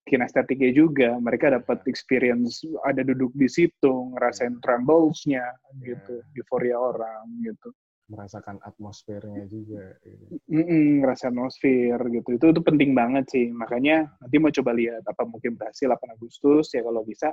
kinestetiknya 0.05 0.71
juga. 0.73 1.09
Mereka 1.17 1.61
dapat 1.61 1.85
experience 1.85 2.65
ada 2.85 3.05
duduk 3.05 3.33
di 3.37 3.47
situ 3.47 4.13
ngerasain 4.17 4.57
tremblesnya 4.63 5.45
gitu. 5.85 6.21
Yeah. 6.21 6.39
euforia 6.41 6.77
orang 6.77 7.25
gitu. 7.45 7.69
Merasakan 8.11 8.59
atmosfernya 8.59 9.47
juga 9.47 9.95
gitu. 10.03 10.35
Mm 10.51 10.65
-mm, 10.67 10.85
ngerasa 11.05 11.31
atmosfer 11.31 11.95
gitu. 12.11 12.29
Itu 12.35 12.45
itu 12.51 12.61
penting 12.65 12.91
banget 12.91 13.25
sih. 13.31 13.47
Makanya 13.53 14.09
nanti 14.19 14.35
mau 14.41 14.51
coba 14.51 14.71
lihat 14.75 15.03
apa 15.05 15.23
mungkin 15.23 15.55
berhasil 15.55 15.87
8 15.87 16.17
Agustus 16.17 16.75
ya 16.75 16.81
kalau 16.83 17.07
bisa 17.07 17.31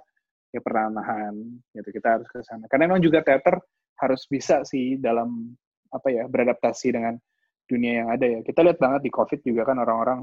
ya 0.55 0.61
peranahan 0.63 1.35
gitu. 1.75 1.89
Kita 1.91 2.21
harus 2.21 2.29
ke 2.31 2.45
sana. 2.47 2.71
Karena 2.71 2.95
memang 2.95 3.03
juga 3.03 3.25
teater 3.25 3.59
harus 3.99 4.23
bisa 4.31 4.63
sih 4.63 4.95
dalam 5.03 5.51
apa 5.89 6.09
ya 6.13 6.25
beradaptasi 6.29 6.93
dengan 6.93 7.15
dunia 7.69 8.05
yang 8.05 8.09
ada 8.09 8.27
ya. 8.27 8.41
Kita 8.41 8.65
lihat 8.65 8.81
banget 8.81 9.01
di 9.05 9.11
COVID 9.13 9.41
juga 9.45 9.63
kan 9.69 9.77
orang-orang 9.81 10.21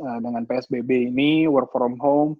uh, 0.00 0.18
dengan 0.24 0.42
PSBB 0.48 1.12
ini 1.12 1.44
work 1.44 1.68
from 1.68 2.00
home, 2.00 2.36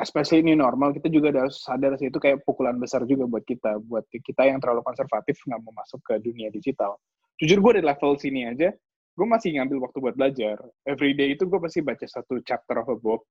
especially 0.00 0.40
ini 0.40 0.56
normal, 0.56 0.96
kita 0.96 1.12
juga 1.12 1.28
harus 1.36 1.60
sadar 1.60 2.00
sih 2.00 2.08
itu 2.08 2.16
kayak 2.16 2.40
pukulan 2.48 2.80
besar 2.80 3.04
juga 3.04 3.28
buat 3.28 3.44
kita, 3.44 3.76
buat 3.84 4.08
kita 4.08 4.48
yang 4.48 4.56
terlalu 4.62 4.80
konservatif 4.80 5.36
nggak 5.44 5.60
mau 5.60 5.74
masuk 5.76 6.00
ke 6.00 6.16
dunia 6.24 6.48
digital. 6.48 6.96
Jujur 7.36 7.60
gue 7.60 7.72
di 7.80 7.82
level 7.84 8.16
sini 8.16 8.48
aja, 8.48 8.72
gue 9.12 9.26
masih 9.28 9.60
ngambil 9.60 9.88
waktu 9.88 9.98
buat 10.00 10.16
belajar. 10.16 10.56
Every 10.88 11.12
day 11.12 11.36
itu 11.36 11.44
gue 11.44 11.60
pasti 11.60 11.84
baca 11.84 12.06
satu 12.08 12.40
chapter 12.40 12.80
of 12.80 12.88
a 12.88 12.96
book. 12.96 13.28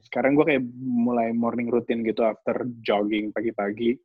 Sekarang 0.00 0.38
gue 0.38 0.46
kayak 0.46 0.62
mulai 0.80 1.34
morning 1.34 1.68
routine 1.68 2.00
gitu 2.06 2.24
after 2.24 2.64
jogging 2.80 3.34
pagi-pagi 3.34 3.98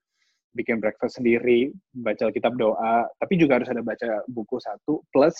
bikin 0.55 0.79
breakfast 0.79 1.19
sendiri, 1.19 1.69
baca 1.91 2.31
kitab 2.31 2.55
doa, 2.55 3.05
tapi 3.19 3.35
juga 3.35 3.59
harus 3.59 3.67
ada 3.67 3.83
baca 3.83 4.23
buku 4.31 4.55
satu, 4.63 5.03
plus 5.11 5.35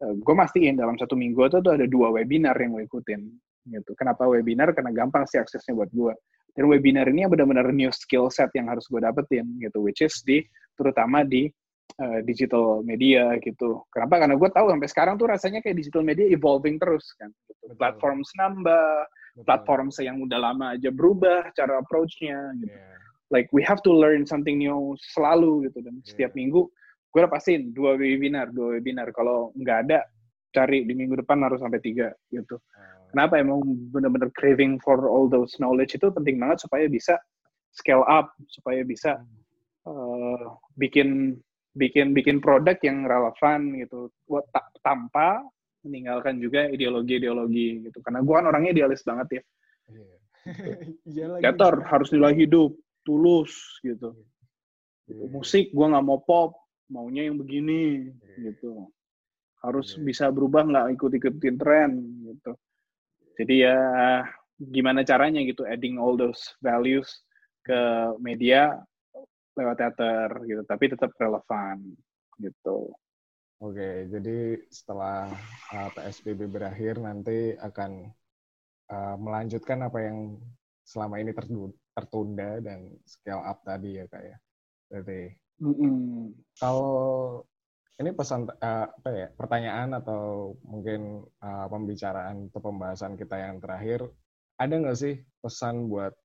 uh, 0.00 0.16
gue 0.16 0.34
mastiin 0.34 0.80
dalam 0.80 0.96
satu 0.96 1.14
minggu 1.14 1.52
itu 1.52 1.60
tuh 1.60 1.76
ada 1.76 1.84
dua 1.84 2.08
webinar 2.10 2.56
yang 2.56 2.74
gue 2.74 2.88
ikutin. 2.88 3.20
Gitu. 3.68 3.92
Kenapa 3.92 4.24
webinar? 4.24 4.72
Karena 4.72 4.90
gampang 4.96 5.28
sih 5.28 5.36
aksesnya 5.36 5.76
buat 5.76 5.92
gue. 5.92 6.16
Dan 6.56 6.66
webinar 6.66 7.06
ini 7.06 7.28
benar-benar 7.28 7.70
new 7.70 7.92
skill 7.92 8.32
set 8.32 8.50
yang 8.56 8.72
harus 8.72 8.88
gue 8.88 8.98
dapetin, 8.98 9.46
gitu, 9.60 9.84
which 9.84 10.00
is 10.00 10.16
di 10.24 10.40
terutama 10.74 11.22
di 11.22 11.46
uh, 12.00 12.24
digital 12.24 12.80
media 12.80 13.36
gitu. 13.44 13.84
Kenapa? 13.92 14.24
Karena 14.24 14.34
gue 14.40 14.50
tahu 14.50 14.66
sampai 14.72 14.88
sekarang 14.88 15.14
tuh 15.20 15.28
rasanya 15.28 15.60
kayak 15.60 15.76
digital 15.76 16.02
media 16.02 16.26
evolving 16.32 16.80
terus 16.80 17.12
kan. 17.20 17.28
Gitu. 17.46 17.76
Platform 17.76 18.24
nambah, 18.24 19.04
platform 19.44 19.92
yang 20.00 20.16
udah 20.24 20.38
lama 20.40 20.74
aja 20.74 20.88
berubah 20.88 21.52
cara 21.52 21.76
approach-nya 21.78 22.56
gitu. 22.56 22.72
Yeah 22.72 23.09
like 23.30 23.48
we 23.54 23.62
have 23.62 23.80
to 23.86 23.90
learn 23.94 24.26
something 24.26 24.58
new 24.58 24.94
selalu 25.14 25.70
gitu. 25.70 25.82
Dan 25.82 25.98
yeah. 25.98 26.06
setiap 26.06 26.32
minggu 26.34 26.66
gue 27.10 27.18
udah 27.18 27.32
pastiin 27.32 27.74
dua 27.74 27.98
webinar 27.98 28.50
dua 28.54 28.78
webinar. 28.78 29.10
Kalau 29.10 29.50
nggak 29.58 29.78
ada 29.88 30.06
cari 30.50 30.82
di 30.82 30.94
minggu 30.94 31.18
depan 31.22 31.46
harus 31.46 31.62
sampai 31.62 31.80
tiga 31.82 32.10
gitu. 32.30 32.58
Uh. 32.58 33.14
kenapa 33.14 33.38
emang 33.38 33.62
bener-bener 33.90 34.30
craving 34.34 34.78
for 34.82 35.06
all 35.06 35.30
those 35.30 35.54
knowledge 35.58 35.94
itu 35.94 36.10
penting 36.10 36.38
banget 36.38 36.62
supaya 36.62 36.86
bisa 36.90 37.18
scale 37.70 38.02
up 38.06 38.34
supaya 38.50 38.82
bisa 38.82 39.22
uh, 39.86 40.58
bikin 40.74 41.38
bikin 41.78 42.10
bikin 42.10 42.42
produk 42.42 42.74
yang 42.82 43.06
relevan 43.06 43.78
gitu. 43.78 44.10
Tanpa 44.82 45.42
meninggalkan 45.86 46.42
juga 46.42 46.68
ideologi-ideologi 46.68 47.88
gitu. 47.88 47.98
Karena 48.02 48.20
gue 48.20 48.34
kan 48.34 48.46
orangnya 48.50 48.70
idealis 48.74 49.02
banget 49.06 49.40
ya. 49.40 49.42
Yeah. 51.04 51.36
Gator 51.44 51.84
harus 51.84 52.08
nilai 52.16 52.32
hidup 52.32 52.72
tulus 53.10 53.82
gitu. 53.82 54.14
Yeah. 55.10 55.26
Musik 55.34 55.74
gue 55.74 55.86
nggak 55.90 56.06
mau 56.06 56.22
pop, 56.22 56.54
maunya 56.86 57.26
yang 57.26 57.42
begini 57.42 58.06
yeah. 58.06 58.54
gitu. 58.54 58.86
Harus 59.58 59.98
yeah. 59.98 60.06
bisa 60.06 60.24
berubah 60.30 60.62
nggak 60.62 60.86
ikut-ikutin 60.94 61.56
tren 61.58 61.90
gitu. 62.30 62.54
Jadi 63.34 63.66
ya 63.66 63.78
gimana 64.62 65.02
caranya 65.02 65.42
gitu 65.42 65.66
adding 65.66 65.98
all 65.98 66.14
those 66.14 66.54
values 66.62 67.10
ke 67.66 67.80
media 68.22 68.78
lewat 69.58 69.76
teater 69.82 70.28
gitu, 70.46 70.62
tapi 70.62 70.84
tetap 70.94 71.10
relevan 71.18 71.82
gitu. 72.38 72.94
Oke, 73.60 74.08
jadi 74.08 74.56
setelah 74.72 75.28
uh, 75.76 75.90
PSBB 75.92 76.48
berakhir 76.48 76.96
nanti 76.96 77.52
akan 77.60 78.08
uh, 78.88 79.16
melanjutkan 79.20 79.84
apa 79.84 80.00
yang 80.00 80.40
selama 80.80 81.20
ini 81.20 81.36
tertunda 82.00 82.58
dan 82.64 82.88
scale 83.04 83.44
up 83.44 83.60
tadi 83.60 84.00
ya 84.00 84.04
kak 84.08 84.24
ya. 84.24 84.36
Jadi 84.90 85.20
mm 85.60 85.74
-hmm. 85.76 85.94
kalau 86.56 87.44
ini 88.00 88.10
pesan 88.16 88.48
uh, 88.48 88.88
apa 88.88 89.10
ya 89.12 89.28
pertanyaan 89.36 89.92
atau 90.00 90.56
mungkin 90.64 91.20
uh, 91.44 91.68
pembicaraan 91.68 92.48
atau 92.48 92.60
pembahasan 92.64 93.20
kita 93.20 93.36
yang 93.36 93.60
terakhir 93.60 94.08
ada 94.56 94.72
nggak 94.72 94.96
sih 94.96 95.20
pesan 95.44 95.92
buat 95.92 96.16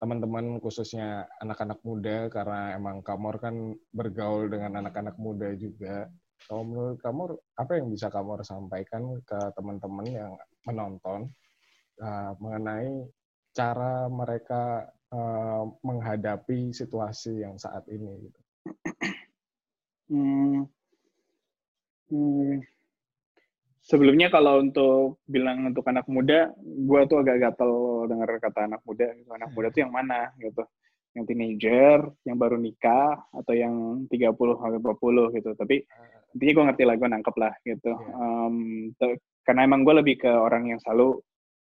teman-teman 0.00 0.58
khususnya 0.64 1.28
anak-anak 1.44 1.78
muda 1.84 2.32
karena 2.32 2.72
emang 2.74 3.04
Kamor 3.04 3.36
kan 3.36 3.76
bergaul 3.92 4.48
dengan 4.48 4.80
anak-anak 4.80 5.20
muda 5.20 5.52
juga. 5.54 6.08
Kalau 6.40 6.64
menurut 6.64 6.98
Kamor, 7.04 7.36
apa 7.60 7.76
yang 7.76 7.92
bisa 7.92 8.08
Kamor 8.08 8.40
sampaikan 8.40 9.20
ke 9.28 9.38
teman-teman 9.52 10.06
yang 10.08 10.32
menonton 10.64 11.28
uh, 12.00 12.32
mengenai 12.40 13.04
cara 13.50 14.06
mereka 14.06 14.88
uh, 15.10 15.66
menghadapi 15.82 16.70
situasi 16.70 17.42
yang 17.42 17.58
saat 17.58 17.86
ini? 17.90 18.28
Gitu? 18.28 18.40
Hmm. 20.10 20.66
Hmm. 22.10 22.58
Sebelumnya 23.80 24.30
kalau 24.30 24.62
untuk 24.62 25.18
bilang 25.26 25.66
untuk 25.66 25.82
anak 25.90 26.06
muda, 26.06 26.54
gue 26.62 27.00
tuh 27.10 27.26
agak 27.26 27.42
gatel 27.42 28.06
dengar 28.06 28.38
kata 28.38 28.70
anak 28.70 28.82
muda. 28.86 29.10
Anak 29.34 29.50
muda 29.50 29.70
tuh 29.74 29.82
yang 29.86 29.94
mana 29.94 30.30
gitu? 30.38 30.62
Yang 31.14 31.24
teenager, 31.26 31.98
yang 32.22 32.38
baru 32.38 32.54
nikah, 32.54 33.18
atau 33.34 33.50
yang 33.50 34.06
30 34.06 34.30
sampai 34.62 34.78
40 34.78 35.36
gitu. 35.38 35.50
Tapi 35.58 35.76
intinya 36.38 36.52
gue 36.54 36.64
ngerti 36.70 36.82
lah, 36.86 36.94
gue 36.94 37.08
nangkep 37.10 37.36
lah 37.38 37.52
gitu. 37.66 37.92
Um, 38.14 38.56
karena 39.42 39.60
emang 39.66 39.82
gue 39.82 39.94
lebih 39.98 40.22
ke 40.22 40.30
orang 40.30 40.70
yang 40.70 40.78
selalu 40.78 41.18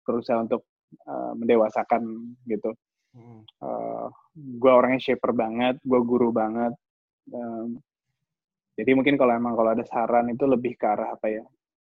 berusaha 0.04 0.40
untuk 0.40 0.64
uh, 1.06 1.32
mendewasakan 1.36 2.02
gitu. 2.48 2.74
Uh, 3.14 3.38
eh, 3.62 4.06
gue 4.34 4.72
orangnya 4.74 5.00
shaper 5.00 5.30
banget, 5.30 5.78
gue 5.82 6.00
guru 6.02 6.34
banget. 6.34 6.74
Um, 7.30 7.78
jadi 8.74 8.90
mungkin 8.98 9.14
kalau 9.14 9.38
emang 9.38 9.54
kalau 9.54 9.70
ada 9.70 9.86
saran 9.86 10.34
itu 10.34 10.44
lebih 10.50 10.74
ke 10.74 10.86
arah 10.86 11.14
apa 11.14 11.30
ya? 11.30 11.44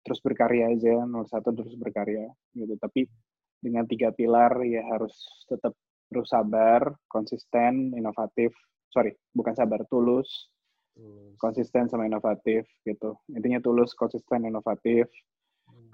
terus 0.06 0.22
berkarya 0.22 0.70
aja 0.70 1.02
nomor 1.02 1.26
satu 1.26 1.50
terus 1.50 1.74
berkarya 1.82 2.30
gitu 2.54 2.78
tapi 2.78 3.10
dengan 3.58 3.90
tiga 3.90 4.14
pilar 4.14 4.54
ya 4.62 4.86
harus 4.86 5.18
tetap 5.50 5.74
terus 6.14 6.30
sabar 6.30 6.94
konsisten 7.10 7.90
inovatif 7.98 8.54
sorry 8.94 9.18
bukan 9.34 9.58
sabar 9.58 9.82
tulus 9.90 10.54
konsisten 11.42 11.90
sama 11.90 12.06
inovatif 12.06 12.70
gitu 12.86 13.18
intinya 13.34 13.58
tulus 13.58 13.98
konsisten 13.98 14.46
inovatif 14.46 15.10
hmm. 15.10 15.35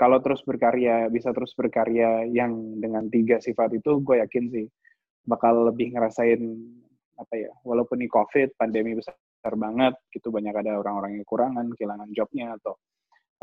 Kalau 0.02 0.18
terus 0.18 0.42
berkarya 0.42 1.06
bisa 1.14 1.30
terus 1.30 1.54
berkarya 1.54 2.26
yang 2.26 2.82
dengan 2.82 3.06
tiga 3.14 3.38
sifat 3.38 3.78
itu 3.78 4.02
gue 4.02 4.18
yakin 4.26 4.50
sih 4.50 4.66
bakal 5.30 5.70
lebih 5.70 5.94
ngerasain 5.94 6.42
apa 7.22 7.34
ya 7.38 7.54
walaupun 7.62 8.02
ini 8.02 8.10
covid 8.10 8.58
pandemi 8.58 8.98
besar 8.98 9.54
banget 9.54 9.94
gitu 10.10 10.34
banyak 10.34 10.58
ada 10.58 10.82
orang-orang 10.82 11.22
yang 11.22 11.22
kekurangan 11.22 11.70
kehilangan 11.78 12.10
jobnya 12.18 12.58
atau 12.58 12.74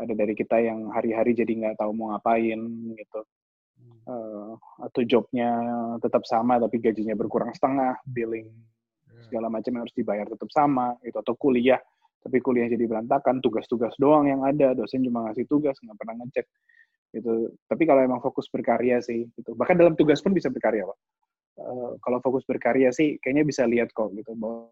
ada 0.03 0.11
dari 0.11 0.35
kita 0.35 0.59
yang 0.59 0.91
hari-hari 0.91 1.31
jadi 1.31 1.47
nggak 1.47 1.79
tahu 1.79 1.95
mau 1.95 2.11
ngapain 2.11 2.59
gitu 2.99 3.21
uh, 4.11 4.51
atau 4.83 5.01
jobnya 5.07 5.55
tetap 6.03 6.27
sama 6.27 6.59
tapi 6.59 6.83
gajinya 6.83 7.15
berkurang 7.15 7.55
setengah 7.55 7.95
billing 8.03 8.51
hmm. 8.51 9.23
segala 9.31 9.47
macam 9.47 9.71
yang 9.79 9.83
harus 9.87 9.95
dibayar 9.95 10.27
tetap 10.27 10.51
sama 10.51 10.99
gitu 11.07 11.23
atau 11.23 11.35
kuliah 11.39 11.79
tapi 12.19 12.37
kuliah 12.43 12.67
jadi 12.67 12.83
berantakan 12.85 13.39
tugas-tugas 13.39 13.95
doang 13.95 14.27
yang 14.27 14.43
ada 14.43 14.75
dosen 14.75 15.03
cuma 15.03 15.29
ngasih 15.29 15.47
tugas 15.47 15.75
nggak 15.79 15.97
pernah 15.97 16.15
ngecek 16.23 16.45
gitu 17.15 17.33
tapi 17.65 17.83
kalau 17.89 18.01
emang 18.05 18.21
fokus 18.21 18.45
berkarya 18.51 19.01
sih 19.01 19.25
gitu 19.33 19.57
bahkan 19.57 19.79
dalam 19.79 19.97
tugas 19.97 20.21
pun 20.21 20.35
bisa 20.35 20.51
berkarya 20.53 20.85
pak 20.85 20.97
uh, 21.63 21.91
kalau 22.03 22.19
fokus 22.21 22.45
berkarya 22.45 22.93
sih 22.93 23.17
kayaknya 23.23 23.43
bisa 23.47 23.63
lihat 23.65 23.89
kok 23.95 24.13
gitu 24.13 24.35
bahwa 24.37 24.69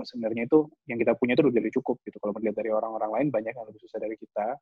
sebenarnya 0.00 0.48
itu 0.48 0.64
yang 0.88 0.96
kita 0.96 1.12
punya 1.20 1.36
itu 1.36 1.44
udah 1.44 1.72
cukup 1.80 1.96
gitu. 2.08 2.16
Kalau 2.16 2.32
melihat 2.36 2.56
dari 2.56 2.70
orang-orang 2.72 3.10
lain 3.12 3.28
banyak 3.28 3.52
yang 3.52 3.66
lebih 3.68 3.80
susah 3.84 3.98
dari 4.00 4.16
kita 4.16 4.56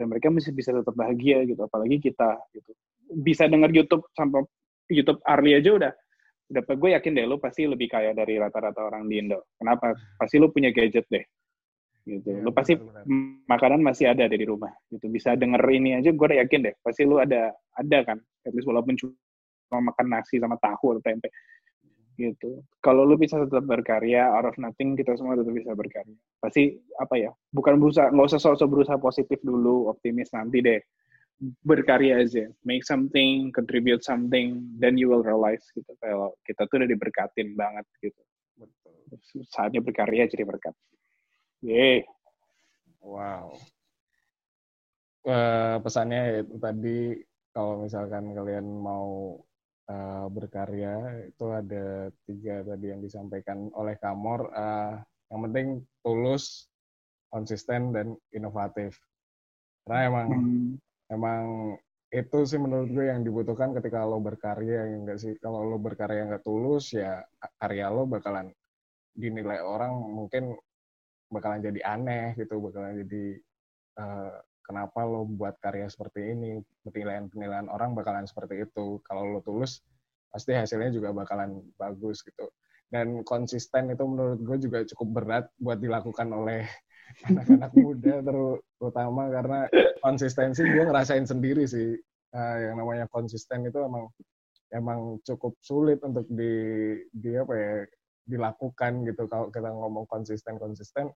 dan 0.00 0.06
mereka 0.10 0.32
masih 0.32 0.50
bisa 0.50 0.74
tetap 0.74 0.94
bahagia 0.98 1.46
gitu. 1.46 1.62
Apalagi 1.62 2.02
kita 2.02 2.34
gitu. 2.50 2.70
Bisa 3.22 3.46
dengar 3.46 3.70
YouTube 3.70 4.02
sampai 4.16 4.42
YouTube 4.90 5.22
Arli 5.22 5.54
aja 5.54 5.70
udah 5.78 5.92
udah 6.52 6.62
gue 6.68 6.90
yakin 6.92 7.12
deh 7.16 7.24
lo 7.24 7.40
pasti 7.40 7.64
lebih 7.64 7.88
kaya 7.88 8.12
dari 8.12 8.36
rata-rata 8.36 8.84
orang 8.84 9.08
di 9.08 9.22
Indo. 9.22 9.48
Kenapa? 9.56 9.96
Pasti 10.18 10.36
lo 10.36 10.52
punya 10.52 10.68
gadget 10.74 11.06
deh. 11.08 11.24
Gitu. 12.02 12.28
Ya, 12.34 12.42
lo 12.42 12.50
pasti 12.50 12.74
benar, 12.74 13.06
benar. 13.06 13.46
makanan 13.46 13.80
masih 13.80 14.10
ada 14.10 14.26
deh 14.26 14.38
di 14.38 14.46
rumah. 14.46 14.74
Gitu. 14.90 15.06
Bisa 15.06 15.38
denger 15.38 15.62
ini 15.70 15.98
aja 16.02 16.10
gue 16.10 16.26
udah 16.26 16.38
yakin 16.42 16.60
deh. 16.66 16.74
Pasti 16.82 17.06
lo 17.06 17.22
ada 17.22 17.54
ada 17.78 17.98
kan. 18.02 18.18
At 18.42 18.52
least 18.54 18.66
walaupun 18.66 18.98
cuma 18.98 19.78
makan 19.78 20.06
nasi 20.10 20.42
sama 20.42 20.58
tahu 20.58 20.98
atau 20.98 21.02
tempe 21.02 21.30
gitu. 22.16 22.60
Kalau 22.84 23.08
lu 23.08 23.16
bisa 23.16 23.40
tetap 23.40 23.64
berkarya, 23.64 24.28
out 24.28 24.52
of 24.52 24.56
nothing 24.60 24.94
kita 24.94 25.16
semua 25.16 25.38
tetap 25.38 25.52
bisa 25.52 25.72
berkarya. 25.72 26.16
Pasti 26.38 26.76
apa 27.00 27.14
ya? 27.16 27.30
Bukan 27.52 27.80
berusaha, 27.80 28.12
nggak 28.12 28.28
usah 28.32 28.40
sok-sok 28.40 28.68
berusaha 28.68 28.98
positif 29.00 29.40
dulu, 29.40 29.88
optimis 29.88 30.30
nanti 30.36 30.60
deh. 30.60 30.80
Berkarya 31.64 32.22
aja, 32.22 32.46
make 32.62 32.86
something, 32.86 33.50
contribute 33.50 34.04
something, 34.06 34.62
then 34.78 34.94
you 34.94 35.10
will 35.10 35.24
realize 35.24 35.64
gitu. 35.74 35.90
Kalau 35.98 36.36
kita 36.46 36.68
tuh 36.70 36.84
udah 36.84 36.88
diberkatin 36.90 37.58
banget 37.58 37.86
gitu. 37.98 38.22
Saatnya 39.50 39.82
berkarya 39.82 40.30
jadi 40.30 40.46
berkat. 40.46 40.76
Yeay. 41.62 42.02
Wow. 43.06 43.54
Uh, 45.22 45.78
pesannya 45.78 46.42
itu 46.42 46.58
tadi 46.58 46.98
kalau 47.54 47.86
misalkan 47.86 48.34
kalian 48.34 48.66
mau 48.66 49.38
uh, 49.86 50.26
berkarya 50.26 51.22
itu 51.30 51.46
ada 51.54 52.10
tiga 52.26 52.66
tadi 52.66 52.90
yang 52.90 52.98
disampaikan 52.98 53.70
oleh 53.78 53.94
Kamor. 54.02 54.50
Uh, 54.50 54.98
yang 55.30 55.40
penting 55.48 55.66
tulus, 56.02 56.66
konsisten 57.30 57.94
dan 57.94 58.18
inovatif. 58.34 58.98
Karena 59.86 60.10
emang 60.10 60.28
hmm. 60.34 60.70
emang 61.14 61.44
itu 62.12 62.38
sih 62.44 62.60
menurut 62.60 62.90
gue 62.92 63.08
yang 63.08 63.22
dibutuhkan 63.24 63.72
ketika 63.72 64.04
lo 64.04 64.20
berkarya 64.20 64.84
ya 64.84 64.96
enggak 64.98 65.16
sih 65.16 65.32
kalau 65.40 65.64
lo 65.64 65.80
berkarya 65.80 66.28
nggak 66.28 66.44
tulus 66.44 66.92
ya 66.92 67.24
karya 67.56 67.88
lo 67.88 68.04
bakalan 68.04 68.52
dinilai 69.16 69.64
orang 69.64 69.96
mungkin 69.96 70.52
bakalan 71.32 71.64
jadi 71.64 71.80
aneh 71.88 72.36
gitu 72.36 72.60
bakalan 72.60 73.00
jadi 73.02 73.24
uh, 73.96 74.36
kenapa 74.62 75.04
lo 75.04 75.26
buat 75.26 75.58
karya 75.58 75.90
seperti 75.90 76.32
ini? 76.32 76.62
Penilaian-penilaian 76.86 77.68
orang 77.68 77.92
bakalan 77.92 78.24
seperti 78.24 78.64
itu. 78.64 79.02
Kalau 79.04 79.36
lo 79.36 79.40
tulus 79.42 79.82
pasti 80.32 80.56
hasilnya 80.56 80.94
juga 80.94 81.12
bakalan 81.12 81.60
bagus 81.76 82.24
gitu. 82.24 82.48
Dan 82.88 83.24
konsisten 83.24 83.92
itu 83.92 84.04
menurut 84.04 84.40
gue 84.40 84.56
juga 84.68 84.78
cukup 84.94 85.08
berat 85.20 85.44
buat 85.60 85.76
dilakukan 85.80 86.28
oleh 86.32 86.64
anak-anak 87.28 87.72
muda 87.76 88.14
terutama 88.24 89.28
karena 89.28 89.60
konsistensi 90.00 90.64
gue 90.64 90.84
ngerasain 90.88 91.26
sendiri 91.26 91.66
sih. 91.68 91.98
Uh, 92.32 92.56
yang 92.64 92.80
namanya 92.80 93.04
konsisten 93.12 93.68
itu 93.68 93.76
emang 93.76 94.08
emang 94.72 95.20
cukup 95.20 95.52
sulit 95.60 96.00
untuk 96.00 96.24
di, 96.32 96.96
di 97.12 97.36
apa 97.36 97.52
ya 97.52 97.72
dilakukan 98.26 99.06
gitu. 99.06 99.26
Kalau 99.26 99.50
kita 99.50 99.70
ngomong 99.70 100.06
konsisten 100.06 100.56
konsisten 100.58 101.10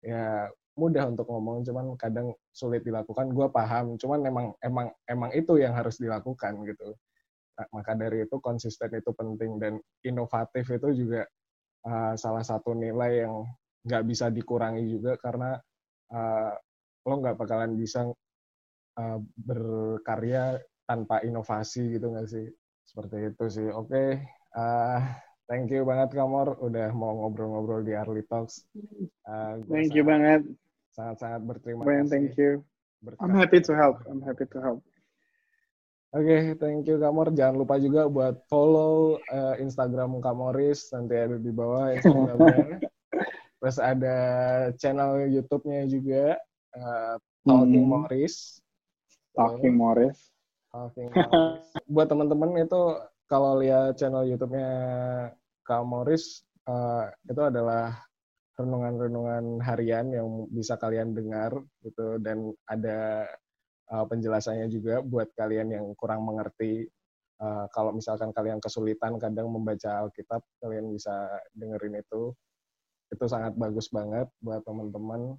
ya 0.00 0.48
mudah 0.80 1.12
untuk 1.12 1.28
ngomong 1.28 1.60
cuman 1.66 1.92
kadang 2.00 2.32
sulit 2.54 2.80
dilakukan. 2.86 3.32
Gue 3.36 3.52
paham 3.52 4.00
cuman 4.00 4.20
emang 4.24 4.46
emang 4.64 4.88
emang 5.04 5.30
itu 5.36 5.60
yang 5.60 5.76
harus 5.76 6.00
dilakukan 6.00 6.64
gitu. 6.64 6.96
Nah, 7.60 7.66
maka 7.76 7.92
dari 7.92 8.24
itu 8.24 8.40
konsisten 8.40 8.88
itu 8.96 9.12
penting 9.12 9.60
dan 9.60 9.76
inovatif 10.00 10.64
itu 10.72 10.88
juga 11.04 11.28
uh, 11.84 12.16
salah 12.16 12.40
satu 12.40 12.72
nilai 12.72 13.28
yang 13.28 13.44
nggak 13.84 14.04
bisa 14.08 14.32
dikurangi 14.32 14.84
juga 14.88 15.20
karena 15.20 15.60
uh, 16.12 16.52
lo 17.04 17.14
nggak 17.20 17.36
bakalan 17.36 17.76
bisa 17.76 18.08
uh, 18.96 19.18
berkarya 19.36 20.56
tanpa 20.88 21.20
inovasi 21.20 22.00
gitu 22.00 22.08
nggak 22.16 22.28
sih? 22.32 22.48
Seperti 22.88 23.16
itu 23.28 23.44
sih. 23.52 23.68
Oke 23.68 23.92
okay. 23.92 24.08
uh, 24.56 25.04
Thank 25.50 25.74
you 25.74 25.82
banget 25.82 26.14
Kamor 26.14 26.54
udah 26.62 26.94
mau 26.94 27.26
ngobrol-ngobrol 27.26 27.82
di 27.82 27.90
Arli 27.90 28.22
Talks. 28.30 28.70
Uh, 29.26 29.58
thank 29.66 29.90
you 29.98 30.06
banget. 30.06 30.46
Sangat-sangat 30.94 31.42
berterima 31.42 31.82
kasih. 31.82 32.06
Thank 32.06 32.38
you. 32.38 32.62
I'm 33.18 33.34
happy 33.34 33.58
to 33.58 33.74
help. 33.74 33.98
I'm 34.06 34.22
happy 34.22 34.46
to 34.46 34.58
help. 34.62 34.78
Oke, 36.14 36.22
okay, 36.22 36.42
thank 36.54 36.86
you 36.86 37.02
Kamor. 37.02 37.34
Jangan 37.34 37.66
lupa 37.66 37.82
juga 37.82 38.06
buat 38.06 38.38
follow 38.46 39.18
uh, 39.34 39.58
Instagram 39.58 40.22
Kamoris 40.22 40.86
nanti 40.94 41.18
ada 41.18 41.34
di 41.34 41.50
bawah 41.50 41.98
Instagramnya. 41.98 42.86
Terus 43.58 43.78
ada 43.82 44.16
channel 44.78 45.26
YouTube-nya 45.34 45.90
juga 45.90 46.38
uh, 46.78 47.18
Talking 47.42 47.82
hmm. 47.82 47.90
Morris. 47.90 48.62
Talking 49.34 49.74
Morris. 49.74 50.30
Talking 50.70 51.10
Morris. 51.10 51.66
buat 51.94 52.06
teman-teman 52.06 52.54
itu 52.54 52.82
kalau 53.26 53.58
lihat 53.58 53.98
channel 53.98 54.26
YouTube-nya 54.26 54.70
Kak 55.70 55.86
Morris 55.86 56.42
uh, 56.66 57.06
itu 57.30 57.38
adalah 57.46 57.94
renungan-renungan 58.58 59.62
harian 59.62 60.10
yang 60.10 60.50
bisa 60.50 60.74
kalian 60.74 61.14
dengar 61.14 61.54
gitu. 61.86 62.18
Dan 62.18 62.50
ada 62.66 63.30
uh, 63.94 64.02
penjelasannya 64.02 64.66
juga 64.66 64.98
buat 64.98 65.30
kalian 65.38 65.70
yang 65.78 65.86
kurang 65.94 66.26
mengerti. 66.26 66.90
Uh, 67.38 67.70
kalau 67.70 67.94
misalkan 67.94 68.34
kalian 68.34 68.58
kesulitan 68.58 69.14
kadang 69.16 69.46
membaca 69.46 70.02
Alkitab 70.02 70.42
kalian 70.58 70.90
bisa 70.90 71.30
dengerin 71.54 72.02
itu. 72.02 72.34
Itu 73.14 73.30
sangat 73.30 73.54
bagus 73.54 73.86
banget 73.94 74.26
buat 74.42 74.66
teman-teman 74.66 75.38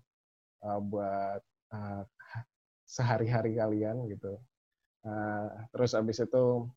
uh, 0.64 0.80
buat 0.80 1.44
uh, 1.76 2.04
sehari-hari 2.88 3.60
kalian 3.60 4.08
gitu. 4.08 4.40
Uh, 5.04 5.52
terus 5.76 5.92
abis 5.92 6.24
itu 6.24 6.72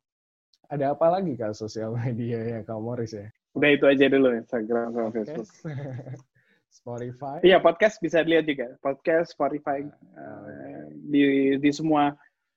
ada 0.69 0.97
apa 0.97 1.07
lagi 1.13 1.37
kak 1.37 1.53
sosial 1.53 1.93
media 1.93 2.41
ya 2.41 2.59
Kak 2.65 2.81
Morris 2.81 3.13
ya? 3.13 3.29
Udah 3.55 3.71
itu 3.71 3.85
aja 3.87 4.05
dulu 4.11 4.35
Instagram 4.35 4.87
sama 4.91 5.09
Facebook. 5.11 5.47
Spotify. 6.75 7.39
Iya 7.41 7.63
podcast 7.63 8.03
bisa 8.03 8.21
dilihat 8.27 8.51
juga. 8.51 8.67
Podcast, 8.83 9.33
Spotify, 9.33 9.87
uh, 10.19 10.85
di 11.07 11.23
di 11.57 11.71
semua 11.71 12.13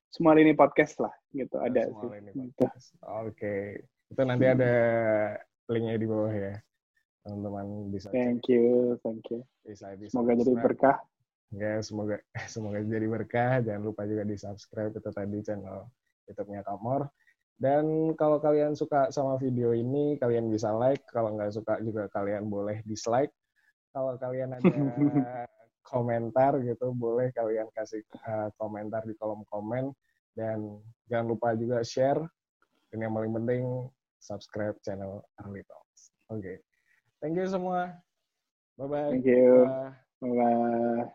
semua 0.10 0.34
ini 0.36 0.52
podcast 0.52 0.98
lah 0.98 1.14
gitu 1.32 1.62
ada 1.62 1.86
semua 1.86 2.18
Gitu. 2.18 2.34
podcast. 2.34 2.86
Oke, 3.22 3.86
itu 4.10 4.22
nanti 4.26 4.46
ada 4.50 4.74
linknya 5.70 6.02
di 6.02 6.08
bawah 6.10 6.34
ya, 6.34 6.56
teman-teman 7.22 7.66
bisa 7.94 8.08
cek, 8.10 8.16
Thank 8.18 8.44
you, 8.50 8.66
thank 9.06 9.24
you. 9.30 9.46
bisa 9.62 9.94
di 9.94 10.10
Semoga 10.10 10.34
jadi 10.34 10.44
subscribe. 10.50 10.66
berkah. 10.66 10.98
Ya, 11.54 11.74
semoga 11.80 12.18
semoga 12.54 12.80
jadi 12.82 13.08
berkah. 13.08 13.54
Jangan 13.62 13.82
lupa 13.86 14.02
juga 14.10 14.26
di 14.26 14.34
subscribe 14.36 14.98
itu 14.98 15.10
tadi 15.14 15.38
channel 15.46 15.86
YouTube-nya 16.26 16.66
Kamor. 16.66 17.06
Dan 17.58 18.14
kalau 18.14 18.38
kalian 18.38 18.78
suka 18.78 19.10
sama 19.10 19.42
video 19.42 19.74
ini, 19.74 20.14
kalian 20.22 20.54
bisa 20.54 20.70
like. 20.78 21.02
Kalau 21.10 21.34
nggak 21.34 21.58
suka 21.58 21.82
juga 21.82 22.06
kalian 22.14 22.46
boleh 22.46 22.86
dislike. 22.86 23.34
Kalau 23.90 24.14
kalian 24.22 24.54
ada 24.54 24.62
komentar 25.90 26.62
gitu, 26.62 26.94
boleh 26.94 27.34
kalian 27.34 27.66
kasih 27.74 28.06
eh, 28.06 28.50
komentar 28.62 29.02
di 29.10 29.18
kolom 29.18 29.42
komen. 29.50 29.90
Dan 30.38 30.78
jangan 31.10 31.34
lupa 31.34 31.58
juga 31.58 31.82
share. 31.82 32.22
Dan 32.94 33.10
yang 33.10 33.18
paling 33.18 33.34
penting, 33.34 33.90
subscribe 34.22 34.78
channel 34.86 35.26
Early 35.42 35.66
Talks. 35.66 36.14
Oke. 36.30 36.42
Okay. 36.46 36.58
Thank 37.18 37.42
you 37.42 37.50
semua. 37.50 37.98
Bye-bye. 38.78 39.18
Thank 39.18 39.26
you. 39.26 39.66
Bye-bye. 40.22 41.10